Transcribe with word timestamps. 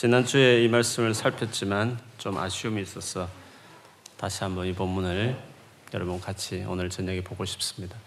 지난주에 0.00 0.64
이 0.64 0.68
말씀을 0.68 1.12
살폈지만 1.12 2.00
좀 2.16 2.38
아쉬움이 2.38 2.80
있어서 2.80 3.28
다시 4.16 4.42
한번 4.42 4.66
이 4.66 4.72
본문을 4.72 5.38
여러분 5.92 6.18
같이 6.18 6.64
오늘 6.66 6.88
저녁에 6.88 7.20
보고 7.20 7.44
싶습니다. 7.44 7.98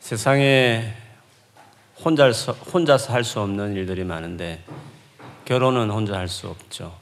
세상에 0.00 0.94
혼자서, 2.02 2.52
혼자서 2.52 3.12
할 3.12 3.24
수 3.24 3.40
없는 3.40 3.74
일들이 3.74 4.04
많은데 4.04 4.64
결혼은 5.44 5.90
혼자 5.90 6.16
할 6.16 6.28
수 6.28 6.48
없죠. 6.48 6.98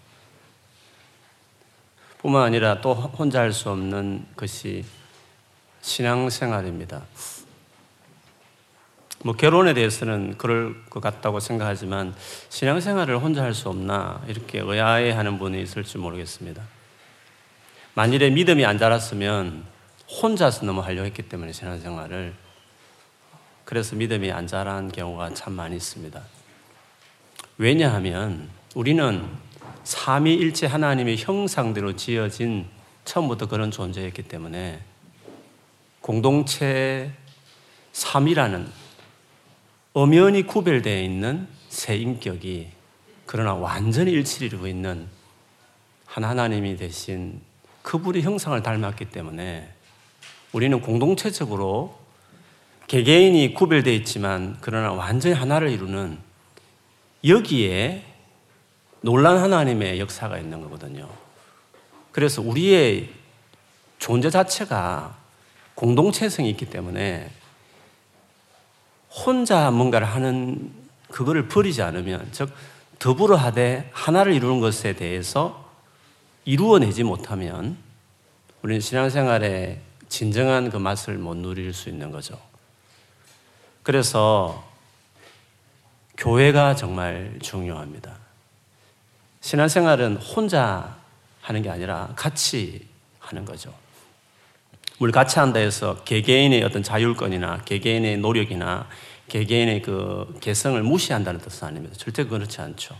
뿐만 2.18 2.42
아니라 2.42 2.80
또 2.80 2.94
혼자 2.94 3.42
할 3.42 3.52
수 3.52 3.70
없는 3.70 4.26
것이 4.34 4.84
신앙생활입니다. 5.82 7.04
뭐 9.24 9.34
결혼에 9.34 9.72
대해서는 9.72 10.36
그럴 10.36 10.84
것 10.86 11.00
같다고 11.00 11.38
생각하지만 11.38 12.14
신앙생활을 12.48 13.18
혼자 13.18 13.42
할 13.42 13.54
수 13.54 13.68
없나 13.68 14.20
이렇게 14.26 14.58
의아해하는 14.58 15.38
분이 15.38 15.62
있을지 15.62 15.98
모르겠습니다. 15.98 16.62
만일에 17.94 18.30
믿음이 18.30 18.64
안 18.64 18.78
자랐으면 18.78 19.64
혼자서 20.22 20.66
너무 20.66 20.80
하려고 20.80 21.06
했기 21.06 21.22
때문에 21.22 21.52
신앙생활을 21.52 22.34
그래서 23.64 23.94
믿음이 23.94 24.32
안 24.32 24.46
자란 24.46 24.90
경우가 24.90 25.34
참 25.34 25.52
많이 25.52 25.76
있습니다. 25.76 26.20
왜냐하면 27.58 28.48
우리는 28.74 29.24
삼위일체 29.84 30.66
하나님의 30.66 31.18
형상대로 31.18 31.94
지어진 31.94 32.66
처음부터 33.04 33.46
그런 33.46 33.70
존재였기 33.70 34.22
때문에 34.22 34.80
공동체 36.00 37.12
삼이라는 37.92 38.81
엄연히 39.94 40.46
구별되어 40.46 41.02
있는 41.02 41.46
새 41.68 41.96
인격이 41.96 42.68
그러나 43.26 43.52
완전히 43.52 44.12
일치를 44.12 44.48
이루고 44.48 44.66
있는 44.66 45.06
한 46.06 46.24
하나님이 46.24 46.76
대신 46.76 47.40
그분의 47.82 48.22
형상을 48.22 48.62
닮았기 48.62 49.06
때문에 49.06 49.68
우리는 50.52 50.80
공동체적으로 50.80 51.98
개개인이 52.86 53.52
구별되어 53.52 53.92
있지만 53.94 54.56
그러나 54.62 54.92
완전히 54.92 55.34
하나를 55.34 55.70
이루는 55.70 56.18
여기에 57.26 58.04
놀란 59.02 59.38
하나님의 59.38 60.00
역사가 60.00 60.38
있는 60.38 60.62
거거든요. 60.62 61.08
그래서 62.12 62.40
우리의 62.40 63.10
존재 63.98 64.30
자체가 64.30 65.16
공동체성이 65.74 66.48
있기 66.50 66.66
때문에 66.66 67.30
혼자 69.12 69.70
뭔가를 69.70 70.06
하는 70.06 70.72
그거를 71.10 71.46
버리지 71.48 71.82
않으면 71.82 72.28
즉 72.32 72.50
더불어 72.98 73.36
하되 73.36 73.90
하나를 73.92 74.32
이루는 74.32 74.60
것에 74.60 74.94
대해서 74.94 75.70
이루어내지 76.44 77.04
못하면 77.04 77.76
우리는 78.62 78.80
신앙생활에 78.80 79.80
진정한 80.08 80.70
그 80.70 80.76
맛을 80.76 81.18
못 81.18 81.36
누릴 81.36 81.72
수 81.74 81.88
있는 81.88 82.10
거죠. 82.10 82.38
그래서 83.82 84.64
교회가 86.16 86.76
정말 86.76 87.38
중요합니다. 87.42 88.16
신앙생활은 89.40 90.16
혼자 90.16 90.96
하는 91.40 91.62
게 91.62 91.70
아니라 91.70 92.12
같이 92.14 92.86
하는 93.18 93.44
거죠. 93.44 93.74
물 95.02 95.10
같이 95.10 95.40
한다 95.40 95.58
해서 95.58 95.96
개개인의 96.04 96.62
어떤 96.62 96.84
자율권이나 96.84 97.62
개개인의 97.64 98.18
노력이나 98.18 98.86
개개인의 99.26 99.82
그 99.82 100.32
개성을 100.40 100.80
무시한다는 100.80 101.40
뜻은 101.40 101.66
아닙니다. 101.66 101.96
절대 101.98 102.22
그렇지 102.22 102.60
않죠. 102.60 102.96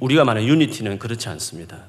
우리가 0.00 0.26
말하는 0.26 0.46
유니티는 0.46 0.98
그렇지 0.98 1.30
않습니다. 1.30 1.84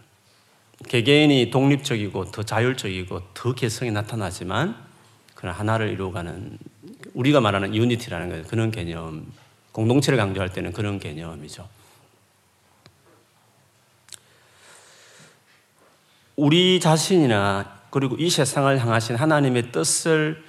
개개인이 0.88 1.50
독립적이고 1.50 2.31
더 2.31 2.44
자율적이고 2.44 3.34
더 3.34 3.53
개성이 3.53 3.91
나타나지만 3.91 4.74
그런 5.36 5.53
하나를 5.53 5.90
이루어가는 5.90 6.58
우리가 7.16 7.42
말하는 7.42 7.75
유니티라는 7.75 8.30
것 8.30 8.47
그런 8.47 8.72
개념 8.72 9.30
공동체를 9.74 10.18
강조할 10.18 10.53
때는 10.53 10.72
그런 10.72 10.97
개념이죠. 10.97 11.68
우리 16.38 16.80
자신이나 16.80 17.78
그리고 17.89 18.16
이 18.17 18.29
세상을 18.29 18.79
향하신 18.79 19.16
하나님의 19.16 19.72
뜻을 19.72 20.44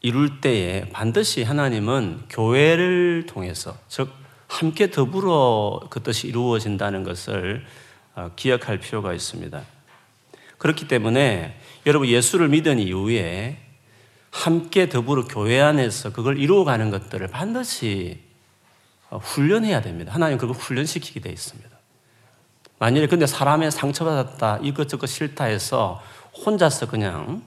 이룰 0.00 0.40
때에 0.40 0.88
반드시 0.90 1.42
하나님은 1.42 2.24
교회를 2.28 3.26
통해서, 3.26 3.76
즉, 3.88 4.10
함께 4.48 4.90
더불어 4.90 5.80
그 5.90 6.02
뜻이 6.02 6.28
이루어진다는 6.28 7.02
것을 7.02 7.64
어, 8.14 8.30
기억할 8.36 8.78
필요가 8.78 9.12
있습니다. 9.12 9.62
그렇기 10.58 10.86
때문에 10.86 11.58
여러분 11.86 12.08
예수를 12.08 12.48
믿은 12.48 12.78
이후에 12.78 13.58
함께 14.30 14.88
더불어 14.88 15.24
교회 15.24 15.60
안에서 15.60 16.12
그걸 16.12 16.38
이루어가는 16.38 16.90
것들을 16.90 17.26
반드시 17.28 18.20
어, 19.10 19.18
훈련해야 19.18 19.80
됩니다. 19.82 20.12
하나님 20.12 20.38
그걸 20.38 20.54
훈련시키게 20.54 21.20
되어 21.20 21.32
있습니다. 21.32 21.73
만일에 22.84 23.06
근데 23.06 23.26
사람의 23.26 23.70
상처받았다, 23.70 24.58
이것저것 24.60 25.06
싫다 25.06 25.44
해서 25.44 26.02
혼자서 26.44 26.86
그냥 26.86 27.42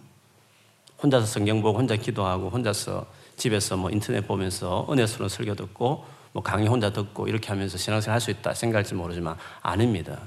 혼자서 1.03 1.27
성경 1.27 1.61
보고 1.61 1.77
혼자 1.77 1.95
기도하고 1.95 2.49
혼자서 2.49 3.05
집에서 3.35 3.77
뭐 3.77 3.91
인터넷 3.91 4.21
보면서 4.27 4.87
은혜스러운 4.89 5.29
설교 5.29 5.53
듣고 5.53 6.05
뭐 6.31 6.41
강의 6.41 6.67
혼자 6.67 6.89
듣고 6.91 7.27
이렇게 7.27 7.49
하면서 7.49 7.77
신앙생활 7.77 8.15
할 8.15 8.19
수 8.19 8.31
있다 8.31 8.55
생각할지 8.55 8.95
모르지만 8.95 9.35
아닙니다. 9.61 10.17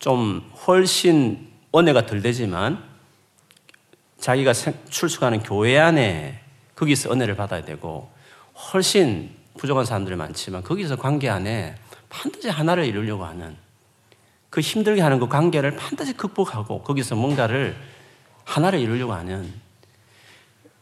좀 0.00 0.52
훨씬 0.66 1.50
은혜가 1.74 2.04
덜 2.04 2.20
되지만 2.20 2.84
자기가 4.20 4.52
출석하는 4.52 5.44
교회 5.44 5.78
안에 5.78 6.42
거기서 6.74 7.10
은혜를 7.10 7.36
받아야 7.36 7.64
되고 7.64 8.10
훨씬 8.74 9.34
부족한 9.56 9.86
사람들이 9.86 10.14
많지만 10.14 10.62
거기서 10.62 10.96
관계 10.96 11.30
안에 11.30 11.76
반드시 12.16 12.48
하나를 12.48 12.86
이루려고 12.86 13.26
하는 13.26 13.54
그 14.48 14.62
힘들게 14.62 15.02
하는 15.02 15.18
그 15.18 15.28
관계를 15.28 15.76
반드시 15.76 16.14
극복하고 16.14 16.82
거기서 16.82 17.14
뭔가를 17.14 17.76
하나를 18.44 18.78
이루려고 18.78 19.12
하는 19.12 19.52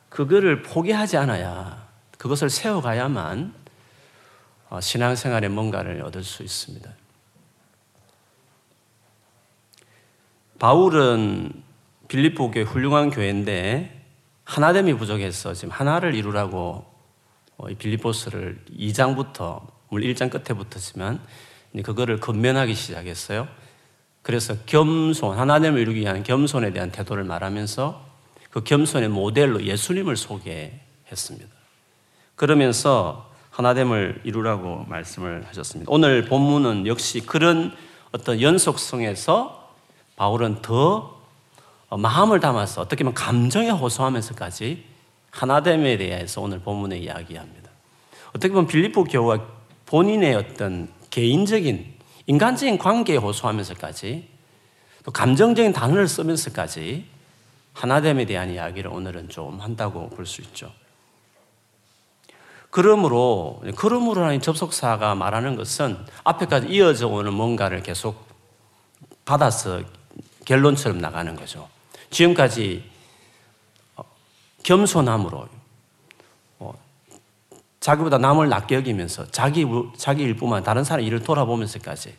그거를 0.08 0.62
포기하지 0.62 1.16
않아야 1.16 1.88
그것을 2.18 2.50
세워가야만 2.50 3.52
어, 4.70 4.80
신앙생활에 4.80 5.48
뭔가를 5.48 6.02
얻을 6.02 6.22
수 6.22 6.44
있습니다. 6.44 6.88
바울은 10.60 11.64
빌립보 12.06 12.52
교회 12.52 12.62
훌륭한 12.62 13.10
교회인데 13.10 14.06
하나됨이 14.44 14.94
부족해서 14.94 15.52
지금 15.52 15.72
하나를 15.72 16.14
이루라고 16.14 16.84
어, 17.56 17.66
빌립보스를 17.76 18.64
2장부터 18.78 19.73
물론 19.94 20.12
1장 20.12 20.28
끝에 20.28 20.58
붙었지만 20.58 21.20
그거를 21.84 22.18
건면하기 22.18 22.74
시작했어요. 22.74 23.46
그래서 24.22 24.56
겸손, 24.66 25.38
하나님을 25.38 25.80
이루기 25.80 26.00
위한 26.00 26.24
겸손에 26.24 26.72
대한 26.72 26.90
태도를 26.90 27.22
말하면서 27.22 28.04
그 28.50 28.64
겸손의 28.64 29.08
모델로 29.10 29.62
예수님을 29.62 30.16
소개했습니다. 30.16 31.46
그러면서 32.34 33.30
하나됨을 33.50 34.22
이루라고 34.24 34.84
말씀을 34.88 35.44
하셨습니다. 35.46 35.88
오늘 35.92 36.24
본문은 36.24 36.88
역시 36.88 37.20
그런 37.20 37.72
어떤 38.10 38.40
연속성에서 38.40 39.74
바울은 40.16 40.60
더 40.60 41.22
마음을 41.90 42.40
담아서 42.40 42.80
어떻게 42.80 43.04
보면 43.04 43.14
감정에 43.14 43.70
호소하면서까지 43.70 44.84
하나됨에 45.30 45.98
대해서 45.98 46.40
오늘 46.40 46.58
본문에 46.58 46.98
이야기합니다. 46.98 47.70
어떻게 48.30 48.48
보면 48.48 48.66
빌립보 48.66 49.04
교회가 49.04 49.63
본인의 49.86 50.34
어떤 50.34 50.88
개인적인 51.10 51.94
인간적인 52.26 52.78
관계에 52.78 53.16
호소하면서까지 53.16 54.28
또 55.04 55.10
감정적인 55.10 55.72
단어를 55.72 56.08
쓰면서까지 56.08 57.06
하나됨에 57.74 58.24
대한 58.24 58.50
이야기를 58.50 58.90
오늘은 58.90 59.28
좀 59.28 59.60
한다고 59.60 60.08
볼 60.08 60.26
수 60.26 60.40
있죠. 60.42 60.72
그러므로, 62.70 63.62
그러므로라는 63.76 64.40
접속사가 64.40 65.14
말하는 65.14 65.54
것은 65.54 66.04
앞에까지 66.24 66.68
이어져 66.68 67.06
오는 67.06 67.32
뭔가를 67.32 67.82
계속 67.82 68.26
받아서 69.24 69.82
결론처럼 70.44 70.98
나가는 70.98 71.36
거죠. 71.36 71.68
지금까지 72.10 72.90
겸손함으로 74.64 75.48
자기보다 77.84 78.16
남을 78.16 78.48
낮게 78.48 78.76
여기면서 78.76 79.30
자기, 79.30 79.66
자기 79.98 80.22
일뿐만 80.22 80.62
다른 80.62 80.84
사람 80.84 81.04
일을 81.04 81.22
돌아보면서까지 81.22 82.16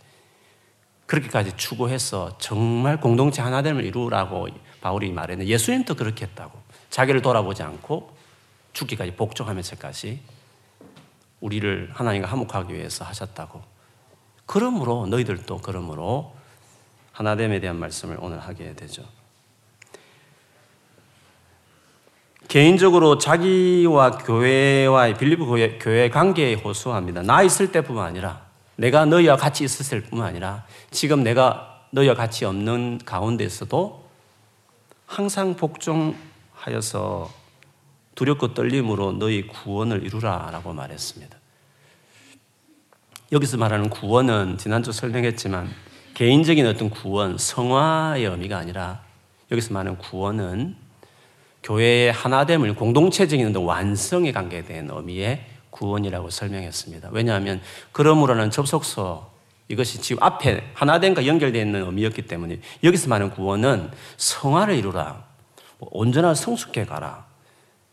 그렇게까지 1.08 1.58
추구해서 1.58 2.38
정말 2.38 3.02
공동체 3.02 3.42
하나됨을 3.42 3.84
이루라고 3.84 4.48
바울이 4.82 5.12
말했는데 5.12 5.52
예수님도 5.52 5.96
그렇게 5.96 6.26
했다고. 6.26 6.56
자기를 6.92 7.24
돌아보지 7.24 7.64
않고 7.64 8.16
죽기까지 8.74 9.16
복종하면서까지 9.16 10.20
우리를 11.42 11.90
하나님과 11.96 12.28
화목하기 12.28 12.72
위해서 12.72 13.04
하셨다고. 13.04 13.64
그러므로 14.46 15.08
너희들도 15.08 15.62
그러므로 15.64 16.36
하나됨에 17.12 17.60
대한 17.60 17.78
말씀을 17.80 18.18
오늘 18.22 18.40
하게 18.40 18.76
되죠. 18.76 19.04
개인적으로 22.56 23.18
자기와 23.18 24.12
교회와의 24.12 25.18
빌리브 25.18 25.46
교회, 25.46 25.78
교회 25.78 26.10
관계에 26.10 26.54
호소합니다. 26.54 27.22
나 27.22 27.44
있을 27.44 27.74
때뿐만 27.74 28.08
아니라 28.08 28.46
내가 28.78 29.04
너희와 29.04 29.36
같이 29.36 29.66
있었을 29.66 30.04
뿐만 30.04 30.30
아니라 30.30 30.64
지금 30.90 31.22
내가 31.22 31.84
너희와 31.90 32.14
같이 32.14 32.46
없는 32.46 33.02
가운데서도 33.04 34.08
항상 35.06 35.58
복종하여서 35.58 37.30
두렵고 38.16 38.54
떨림으로 38.54 39.12
너희 39.12 39.48
구원을 39.48 40.04
이루라 40.04 40.48
라고 40.54 40.72
말했습니다. 40.72 41.38
여기서 43.34 43.58
말하는 43.58 43.90
구원은 43.90 44.60
지난주 44.60 44.94
설명했지만 44.94 45.70
개인적인 46.14 46.66
어떤 46.68 46.90
구원, 46.90 47.38
성화의 47.38 48.24
의미가 48.24 48.58
아니라 48.58 49.02
여기서 49.52 49.74
말하는 49.74 49.98
구원은 49.98 50.85
교회의 51.66 52.12
하나됨을 52.12 52.76
공동체적인 52.76 53.56
완성에 53.56 54.32
관계된 54.32 54.90
의미의 54.92 55.44
구원이라고 55.72 56.30
설명했습니다. 56.30 57.10
왜냐하면 57.12 57.60
그러므로는 57.92 58.52
접속서 58.52 59.32
이것이 59.68 60.00
지금 60.00 60.22
앞에 60.22 60.64
하나됨과 60.76 61.26
연결되어 61.26 61.62
있는 61.64 61.84
의미였기 61.86 62.22
때문에 62.24 62.60
여기서 62.84 63.10
말하는 63.10 63.34
구원은 63.34 63.90
성화를 64.18 64.76
이루라. 64.76 65.24
뭐 65.80 65.90
온전한 65.92 66.36
성숙해 66.36 66.86
가라. 66.86 67.26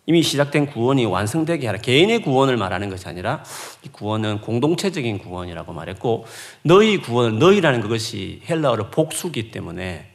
이미 0.04 0.22
시작된 0.22 0.66
구원이 0.66 1.06
완성되게 1.06 1.66
하라. 1.66 1.78
개인의 1.78 2.22
구원을 2.22 2.58
말하는 2.58 2.90
것이 2.90 3.08
아니라 3.08 3.42
이 3.84 3.88
구원은 3.88 4.42
공동체적인 4.42 5.16
구원이라고 5.18 5.72
말했고 5.72 6.26
너희 6.62 6.98
구원, 6.98 7.38
너희라는 7.38 7.80
그것이 7.80 8.42
헬라어로 8.50 8.90
복수기 8.90 9.50
때문에 9.50 10.10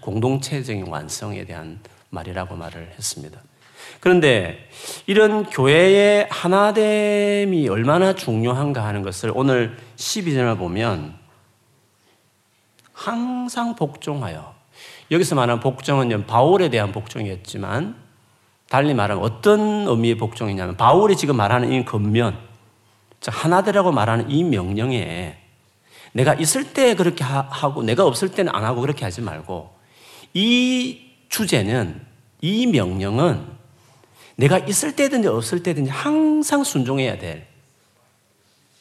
공동체적인 0.00 0.86
완성에 0.86 1.44
대한 1.44 1.80
말이라고 2.14 2.56
말을 2.56 2.92
했습니다. 2.96 3.40
그런데 4.00 4.68
이런 5.06 5.44
교회의 5.44 6.28
하나됨이 6.30 7.68
얼마나 7.68 8.14
중요한가 8.14 8.84
하는 8.84 9.02
것을 9.02 9.32
오늘 9.34 9.76
12절을 9.96 10.58
보면 10.58 11.14
항상 12.92 13.74
복종하여 13.74 14.54
여기서 15.10 15.34
말하는 15.34 15.60
복종은 15.60 16.26
바울에 16.26 16.70
대한 16.70 16.92
복종이었지만 16.92 17.96
달리 18.68 18.94
말하면 18.94 19.22
어떤 19.22 19.86
의미의 19.86 20.16
복종이냐면 20.16 20.76
바울이 20.76 21.16
지금 21.16 21.36
말하는 21.36 21.72
이 21.72 21.84
겉면 21.84 22.38
하나되라고 23.26 23.92
말하는 23.92 24.30
이 24.30 24.44
명령에 24.44 25.38
내가 26.12 26.34
있을 26.34 26.72
때 26.72 26.94
그렇게 26.94 27.24
하고 27.24 27.82
내가 27.82 28.04
없을 28.04 28.30
때는 28.30 28.54
안 28.54 28.64
하고 28.64 28.80
그렇게 28.80 29.04
하지 29.04 29.20
말고 29.20 29.74
이 30.34 31.03
주제는 31.34 32.00
이 32.42 32.64
명령은 32.68 33.44
내가 34.36 34.58
있을 34.58 34.94
때든지 34.94 35.26
없을 35.26 35.64
때든지 35.64 35.90
항상 35.90 36.62
순종해야 36.62 37.18
될 37.18 37.48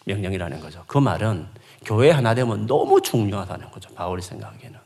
명령이라는 0.05 0.59
거죠. 0.59 0.83
그 0.85 0.99
말은 0.99 1.47
교회 1.83 2.11
하나 2.11 2.35
되면 2.35 2.67
너무 2.67 3.01
중요하다는 3.01 3.71
거죠. 3.71 3.91
바울이 3.95 4.21
생각하기에는. 4.21 4.79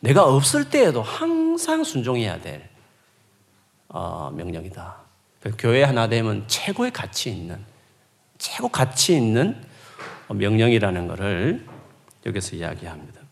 내가 0.00 0.26
없을 0.26 0.68
때에도 0.68 1.00
항상 1.00 1.82
순종해야 1.82 2.42
될 2.42 2.68
어, 3.88 4.30
명령이다. 4.34 4.96
교회 5.56 5.82
하나 5.82 6.08
되면 6.08 6.46
최고의 6.46 6.90
가치 6.90 7.30
있는, 7.30 7.64
최고 8.36 8.68
가치 8.68 9.16
있는 9.16 9.64
명령이라는 10.28 11.08
것을 11.08 11.66
여기서 12.26 12.56
이야기합니다. 12.56 13.23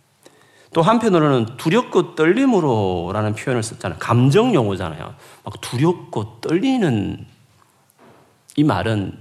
또 0.73 0.81
한편으로는 0.81 1.57
두렵고 1.57 2.15
떨림으로라는 2.15 3.35
표현을 3.35 3.63
썼잖아요. 3.63 3.99
감정 3.99 4.55
용어잖아요. 4.55 5.15
막 5.45 5.61
두렵고 5.61 6.41
떨리는 6.41 7.27
이 8.57 8.65
말은 8.65 9.19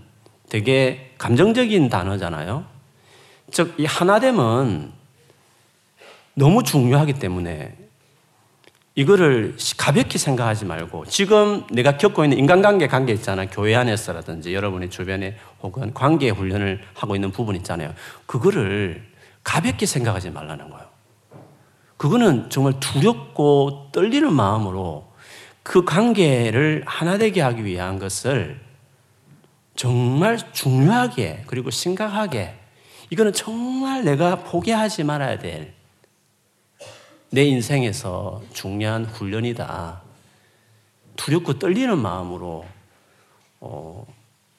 되게 0.50 1.14
감정적인 1.18 1.90
단어잖아요. 1.90 2.66
즉, 3.52 3.76
이 3.78 3.86
하나됨은 3.86 4.92
너무 6.34 6.64
중요하기 6.64 7.14
때문에 7.14 7.76
이거를 8.96 9.56
가볍게 9.78 10.18
생각하지 10.18 10.66
말고 10.66 11.06
지금 11.06 11.66
내가 11.72 11.98
겪고 11.98 12.24
있는 12.26 12.38
인간관계 12.38 12.88
관계 12.88 13.14
있잖아요. 13.14 13.48
교회 13.52 13.76
안에서라든지 13.76 14.54
여러분의 14.54 14.90
주변에 14.90 15.38
혹은 15.62 15.94
관계 15.94 16.30
훈련을 16.30 16.82
하고 16.94 17.16
있는 17.16 17.32
부분 17.32 17.56
있잖아요. 17.58 17.94
그거를 18.26 19.06
가볍게 19.44 19.86
생각하지 19.86 20.30
말라는 20.30 20.70
거예요. 20.70 20.91
그거는 22.02 22.50
정말 22.50 22.80
두렵고 22.80 23.90
떨리는 23.92 24.34
마음으로 24.34 25.12
그 25.62 25.86
관계를 25.86 26.84
하나 26.88 27.20
되게 27.20 27.42
하기 27.42 27.64
위한 27.64 28.00
것을 28.00 28.60
정말 29.76 30.40
중요하게 30.54 31.44
그리고 31.46 31.70
심각하게 31.70 32.56
이거는 33.12 33.34
정말 33.34 34.04
내가 34.04 34.38
포기하지 34.38 35.04
말아야 35.04 35.38
될 35.38 35.82
내 37.34 37.46
인생에서 37.46 38.42
중요한 38.54 39.06
훈련이다. 39.06 40.02
두렵고 41.16 41.60
떨리는 41.60 41.98
마음으로 41.98 42.66
어, 43.62 44.06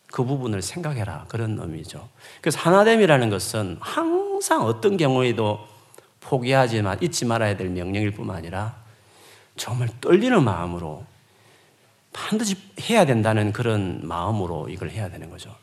그 0.06 0.24
부분을 0.24 0.62
생각해라. 0.62 1.26
그런 1.28 1.58
의미죠. 1.58 2.08
그래서 2.40 2.58
하나됨이라는 2.60 3.28
것은 3.28 3.76
항상 3.80 4.62
어떤 4.62 4.96
경우에도 4.96 5.60
포기하지 6.22 6.82
마, 6.82 6.94
잊지 7.00 7.24
말아야 7.24 7.56
될 7.56 7.68
명령일 7.68 8.12
뿐만 8.12 8.36
아니라 8.36 8.76
정말 9.56 9.88
떨리는 10.00 10.42
마음으로 10.42 11.04
반드시 12.12 12.56
해야 12.80 13.04
된다는 13.04 13.52
그런 13.52 14.00
마음으로 14.02 14.68
이걸 14.68 14.90
해야 14.90 15.08
되는 15.08 15.30
거죠. 15.30 15.54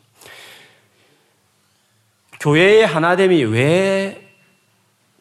교회의 2.40 2.86
하나됨이 2.86 3.44
왜 3.44 4.34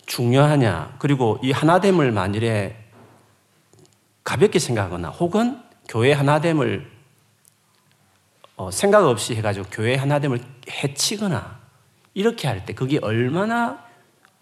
중요하냐, 0.05 0.95
그리고 0.99 1.39
이 1.43 1.51
하나됨을 1.51 2.11
만일에 2.11 2.75
가볍게 4.23 4.59
생각하거나 4.59 5.09
혹은 5.09 5.61
교회 5.87 6.13
하나됨을 6.13 6.89
어, 8.55 8.71
생각 8.71 9.05
없이 9.05 9.35
해가지고 9.35 9.67
교회 9.71 9.95
하나됨을 9.95 10.39
해치거나 10.69 11.59
이렇게 12.13 12.47
할 12.47 12.65
때 12.65 12.73
그게 12.73 12.99
얼마나 13.01 13.88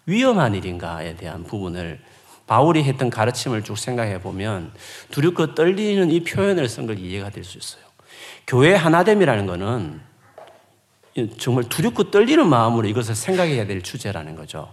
위험한 0.08 0.54
일인가에 0.54 1.16
대한 1.16 1.44
부분을 1.44 2.00
바울이 2.46 2.82
했던 2.82 3.10
가르침을 3.10 3.62
쭉 3.62 3.76
생각해 3.76 4.22
보면 4.22 4.72
두렵고 5.10 5.54
떨리는 5.54 6.10
이 6.10 6.24
표현을 6.24 6.66
쓴 6.66 6.86
걸 6.86 6.98
이해가 6.98 7.28
될 7.30 7.44
수 7.44 7.58
있어요. 7.58 7.84
교회 8.46 8.74
하나됨이라는 8.74 9.46
것은 9.46 10.00
정말 11.36 11.64
두렵고 11.68 12.10
떨리는 12.10 12.48
마음으로 12.48 12.88
이것을 12.88 13.14
생각해야 13.14 13.66
될 13.66 13.82
주제라는 13.82 14.34
거죠. 14.34 14.72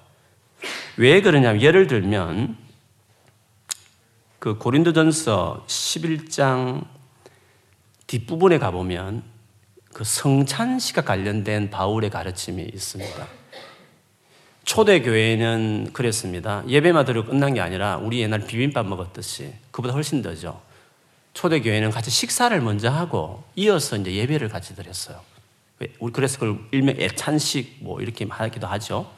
왜 0.96 1.22
그러냐면 1.22 1.62
예를 1.62 1.88
들면 1.88 2.56
그 4.39 4.58
고린도전서 4.58 5.65
11장 5.68 6.86
뒷부분에 8.08 8.58
가보면 8.60 9.24
그 9.92 10.06
성찬식과 10.06 11.01
관련된 11.01 11.70
바울의 11.72 12.10
가르침이 12.10 12.63
있습니다. 12.63 13.27
초대 14.65 15.01
교회는 15.01 15.91
그랬습니다. 15.93 16.63
드리고 17.05 17.27
끝난 17.27 17.53
게 17.53 17.62
아니라 17.62 17.98
우리 17.98 18.19
옛날 18.22 18.41
비빔밥 18.41 18.88
먹었듯이 18.88 19.53
그보다 19.72 19.93
훨씬 19.93 20.22
더죠. 20.22 20.60
초대 21.34 21.62
교회는 21.62 21.91
같이 21.91 22.10
식사를 22.10 22.60
먼저 22.62 22.89
하고 22.89 23.43
이어서 23.55 23.95
이제 23.95 24.13
예배를 24.13 24.50
같이 24.50 24.75
드렸어요. 24.75 25.22
그래서 26.13 26.39
그걸 26.39 26.60
일명 26.72 26.95
애찬식 27.00 27.77
뭐 27.81 28.01
이렇게 28.01 28.25
하기도 28.27 28.65
하죠. 28.65 29.10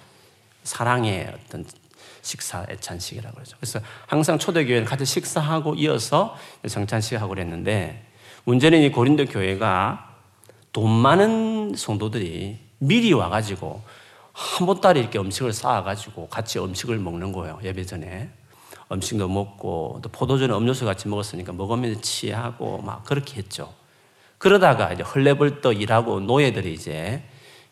사랑의 0.63 1.33
어떤 1.45 1.63
식사 2.21 2.65
애찬식이라고 2.69 3.35
그러죠. 3.35 3.55
그래서 3.57 3.79
항상 4.05 4.37
초대 4.37 4.65
교회는 4.65 4.85
같이 4.85 5.05
식사하고 5.05 5.75
이어서 5.75 6.35
성찬식하고 6.67 7.29
그랬는데 7.29 8.05
문제는 8.43 8.81
이 8.81 8.91
고린도 8.91 9.27
교회가 9.27 10.15
돈 10.73 10.91
많은 10.91 11.75
성도들이 11.77 12.59
미리 12.79 13.13
와가지고 13.13 13.81
한 14.37 14.67
보따리 14.67 14.99
이렇게 14.99 15.17
음식을 15.17 15.51
쌓아가지고 15.51 16.27
같이 16.27 16.59
음식을 16.59 16.99
먹는 16.99 17.31
거예요. 17.31 17.59
예배 17.63 17.85
전에. 17.85 18.29
음식도 18.91 19.27
먹고 19.27 19.99
또 20.03 20.09
포도주는 20.09 20.55
음료수 20.55 20.85
같이 20.85 21.07
먹었으니까 21.07 21.53
먹으면 21.53 22.03
취하고 22.03 22.77
막 22.77 23.03
그렇게 23.03 23.37
했죠. 23.37 23.73
그러다가 24.37 24.93
이제 24.93 25.01
헐레벌떡 25.01 25.81
일하고 25.81 26.19
노예들이 26.19 26.71
이제 26.71 27.23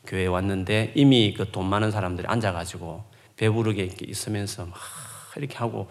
교회에 0.07 0.25
왔는데 0.25 0.93
이미 0.95 1.35
그 1.35 1.51
돈 1.51 1.67
많은 1.67 1.91
사람들이 1.91 2.27
앉아가지고 2.27 3.03
배부르게 3.37 3.83
이렇게 3.83 4.05
있으면서 4.07 4.65
막 4.65 4.73
이렇게 5.37 5.55
하고 5.57 5.87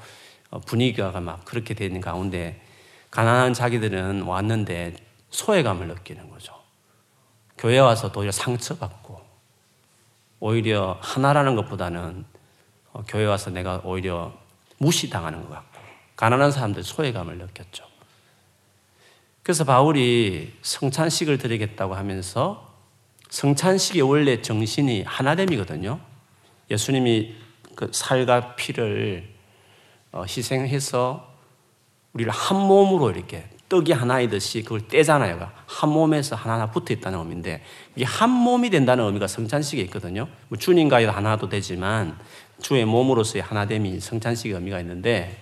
어, 0.51 0.59
분위기가 0.59 1.13
막 1.21 1.45
그렇게 1.45 1.75
되는 1.75 2.01
가운데 2.01 2.61
가난한 3.13 3.55
자기들은 3.55 4.23
왔는데 4.23 4.97
소외감을 5.31 5.87
느끼는 5.87 6.31
거죠. 6.31 6.53
교회 7.57 7.79
와서 7.79 8.11
오히려 8.17 8.33
상처받고 8.33 9.24
오히려 10.47 10.99
하나라는 11.01 11.57
것보다는 11.57 12.27
어, 12.93 13.03
교회 13.09 13.25
와서 13.25 13.49
내가 13.49 13.81
오히려 13.83 14.31
무시당하는 14.77 15.41
것 15.41 15.49
같고 15.49 15.81
가난한 16.17 16.53
사람들 16.53 16.85
소외감을 16.85 17.39
느꼈죠. 17.39 17.83
그래서 19.43 19.65
바울이 19.65 20.53
성찬식을 20.61 21.39
드리겠다고 21.39 21.95
하면서 21.95 22.75
성찬식의 23.31 24.03
원래 24.03 24.43
정신이 24.43 25.05
하나됨이거든요. 25.05 25.99
예수님이 26.71 27.37
그 27.75 27.91
살과 27.91 28.55
피를 28.57 29.27
어, 30.13 30.25
희생해서 30.29 31.27
우리를 32.13 32.31
한 32.31 32.59
몸으로 32.59 33.13
이렇게 33.13 33.49
떡이 33.75 33.91
하나이듯이 33.91 34.63
그걸 34.63 34.87
떼잖아요. 34.87 35.51
한 35.67 35.91
몸에서 35.91 36.37
하나하나 36.37 36.71
붙어 36.71 36.95
있다는 36.95 37.19
의미인데 37.19 37.61
이게 37.97 38.05
한 38.05 38.31
몸이 38.31 38.71
된다는 38.71 39.05
의미가 39.05 39.27
성찬식에 39.27 39.83
있거든요. 39.83 40.29
뭐 40.47 40.57
주님과 40.57 41.13
하나도 41.13 41.49
되지만 41.49 42.17
주의 42.63 42.85
몸으로서의 42.85 43.43
하나됨이 43.43 43.99
성찬식의 43.99 44.55
의미가 44.55 44.79
있는데 44.79 45.37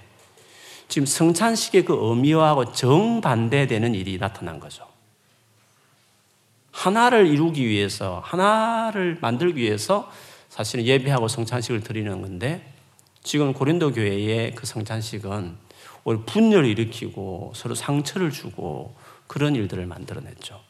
지금 0.88 1.04
성찬식의 1.04 1.84
그 1.84 1.94
의미와하고 2.00 2.72
정반대되는 2.72 3.94
일이 3.94 4.18
나타난 4.18 4.58
거죠. 4.58 4.86
하나를 6.70 7.26
이루기 7.26 7.68
위해서, 7.68 8.22
하나를 8.24 9.18
만들기 9.20 9.60
위해서 9.60 10.10
사실은 10.48 10.86
예배하고 10.86 11.28
성찬식을 11.28 11.82
드리는 11.82 12.22
건데 12.22 12.66
지금 13.22 13.52
고린도 13.52 13.92
교회의 13.92 14.54
그 14.54 14.64
성찬식은 14.64 15.56
오히려 16.04 16.22
분열을 16.24 16.66
일으키고 16.66 17.52
서로 17.54 17.74
상처를 17.74 18.30
주고 18.30 18.94
그런 19.26 19.54
일들을 19.54 19.86
만들어냈죠. 19.86 20.60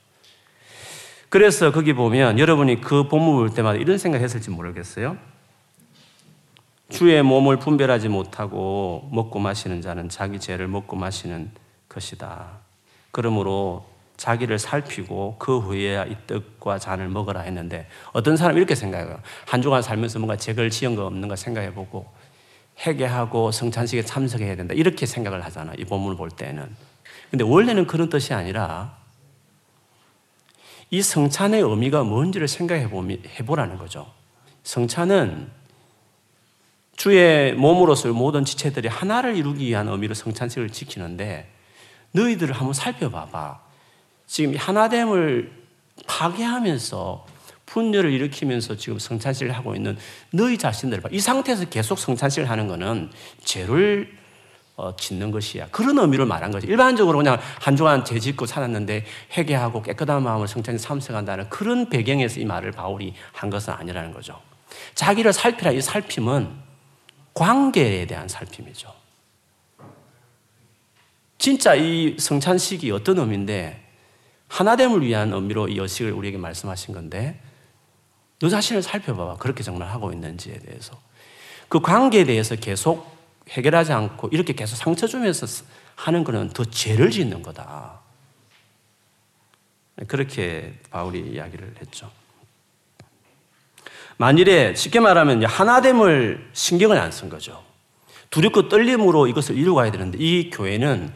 그래서 1.28 1.72
거기 1.72 1.94
보면 1.94 2.38
여러분이 2.38 2.82
그 2.82 3.08
본문 3.08 3.36
볼 3.36 3.54
때마다 3.54 3.78
이런 3.78 3.96
생각했을지 3.96 4.50
모르겠어요. 4.50 5.16
주의 6.90 7.22
몸을 7.22 7.58
분별하지 7.58 8.08
못하고 8.08 9.08
먹고 9.10 9.38
마시는 9.38 9.80
자는 9.80 10.10
자기 10.10 10.38
죄를 10.38 10.68
먹고 10.68 10.94
마시는 10.94 11.50
것이다. 11.88 12.58
그러므로 13.10 13.86
자기를 14.18 14.58
살피고 14.58 15.36
그 15.38 15.58
후에야 15.58 16.04
이 16.04 16.16
떡과 16.26 16.78
잔을 16.78 17.08
먹으라 17.08 17.40
했는데 17.40 17.88
어떤 18.12 18.36
사람 18.36 18.58
이렇게 18.58 18.74
생각해요. 18.74 19.18
한 19.46 19.62
주간 19.62 19.80
살면서 19.80 20.18
뭔가 20.18 20.36
죄를 20.36 20.68
지은 20.68 20.94
거 20.94 21.06
없는가 21.06 21.34
생각해보고 21.34 22.06
회개하고 22.84 23.52
성찬식에 23.52 24.04
참석해야 24.04 24.56
된다. 24.56 24.74
이렇게 24.74 25.06
생각을 25.06 25.44
하잖아. 25.44 25.72
이 25.78 25.84
본문을 25.84 26.16
볼 26.16 26.30
때는. 26.30 26.74
근데 27.30 27.44
원래는 27.44 27.86
그런 27.86 28.08
뜻이 28.08 28.34
아니라 28.34 28.96
이 30.90 31.00
성찬의 31.00 31.62
의미가 31.62 32.02
뭔지를 32.02 32.48
생각해 32.48 32.88
보라는 33.46 33.78
거죠. 33.78 34.12
성찬은 34.64 35.50
주의 36.96 37.54
몸으로서 37.54 38.12
모든 38.12 38.44
지체들이 38.44 38.88
하나를 38.88 39.36
이루기 39.36 39.66
위한 39.66 39.88
의미로 39.88 40.14
성찬식을 40.14 40.70
지키는데 40.70 41.50
너희들을 42.12 42.54
한번 42.54 42.74
살펴봐봐. 42.74 43.60
지금 44.26 44.54
하나됨을 44.56 45.62
파괴하면서 46.06 47.26
분열을 47.72 48.12
일으키면서 48.12 48.76
지금 48.76 48.98
성찬식을 48.98 49.52
하고 49.52 49.74
있는 49.74 49.96
너희 50.30 50.58
자신들 50.58 51.00
봐. 51.00 51.08
이 51.10 51.20
상태에서 51.20 51.64
계속 51.66 51.98
성찬식을 51.98 52.50
하는 52.50 52.68
거는 52.68 53.10
죄를 53.44 54.12
어, 54.76 54.94
짓는 54.96 55.30
것이야. 55.30 55.68
그런 55.70 55.98
의미를 55.98 56.26
말한 56.26 56.50
거지. 56.50 56.66
일반적으로 56.66 57.18
그냥 57.18 57.38
한 57.60 57.76
주간 57.76 58.04
죄 58.04 58.18
짓고 58.18 58.46
살았는데 58.46 59.04
회개하고 59.36 59.82
깨끗한 59.82 60.22
마음을 60.22 60.48
성찬에 60.48 60.78
참석한다는 60.78 61.48
그런 61.48 61.88
배경에서 61.88 62.40
이 62.40 62.44
말을 62.44 62.72
바울이 62.72 63.14
한 63.32 63.48
것은 63.48 63.72
아니라는 63.72 64.12
거죠. 64.12 64.40
자기를 64.94 65.32
살피라 65.32 65.72
이 65.72 65.80
살핌은 65.80 66.50
관계에 67.34 68.06
대한 68.06 68.28
살핌이죠. 68.28 68.92
진짜 71.38 71.74
이 71.74 72.16
성찬식이 72.18 72.90
어떤 72.90 73.18
의미인데 73.18 73.82
하나됨을 74.48 75.02
위한 75.02 75.32
의미로 75.32 75.68
이 75.68 75.78
여식을 75.78 76.12
우리에게 76.12 76.38
말씀하신 76.38 76.94
건데 76.94 77.40
너 78.42 78.49
자신을 78.49 78.82
살펴봐봐. 78.82 79.37
그렇게 79.37 79.62
정말 79.62 79.88
하고 79.88 80.12
있는지에 80.12 80.58
대해서. 80.58 80.99
그 81.68 81.78
관계에 81.78 82.25
대해서 82.25 82.56
계속 82.56 83.16
해결하지 83.49 83.92
않고 83.92 84.30
이렇게 84.32 84.52
계속 84.52 84.75
상처 84.75 85.06
주면서 85.06 85.46
하는 85.94 86.25
것은 86.25 86.50
더 86.50 86.64
죄를 86.64 87.12
짓는 87.12 87.44
거다. 87.44 88.00
그렇게 90.08 90.75
바울이 90.90 91.20
이야기를 91.20 91.76
했죠. 91.80 92.11
만일에 94.16 94.75
쉽게 94.75 94.99
말하면 94.99 95.44
하나됨을 95.44 96.50
신경을 96.52 96.99
안 96.99 97.12
쓴 97.12 97.28
거죠. 97.28 97.62
두렵고 98.30 98.68
떨림으로 98.68 99.28
이것을 99.28 99.56
이루어가야 99.56 99.92
되는데 99.92 100.18
이 100.18 100.50
교회는 100.50 101.12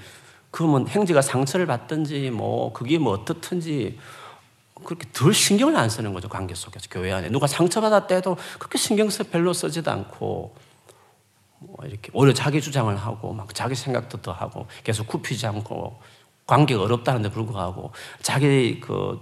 그러면 0.53 0.87
행지가 0.87 1.23
상처를 1.23 1.67
받든지 1.67 2.31
뭐 2.31 2.73
그게 2.73 2.99
뭐 2.99 3.13
어떻든지 3.15 3.99
그렇게 4.85 5.09
덜 5.13 5.33
신경을 5.33 5.77
안 5.77 5.89
쓰는 5.89 6.13
거죠 6.13 6.29
관계 6.29 6.55
속에서 6.55 6.87
교회 6.91 7.13
안에 7.13 7.31
누가 7.31 7.47
상처받았다 7.47 8.15
해도 8.15 8.37
그렇게 8.59 8.79
신경 8.79 9.09
써 9.11 9.25
별로 9.25 9.53
쓰지도 9.53 9.91
않고 9.91 10.55
뭐 11.59 11.77
이렇게 11.85 12.11
오히려 12.13 12.35
자기 12.35 12.61
주장을 12.61 12.95
하고 12.97 13.33
막 13.33 13.55
자기 13.55 13.75
생각도 13.75 14.21
더 14.21 14.33
하고 14.33 14.67
계속 14.85 15.07
굽히지 15.07 15.47
않고 15.47 15.99
관계가 16.47 16.83
어렵다는데 16.83 17.31
불구하고 17.31 17.93
자기 18.23 18.81
그 18.81 19.21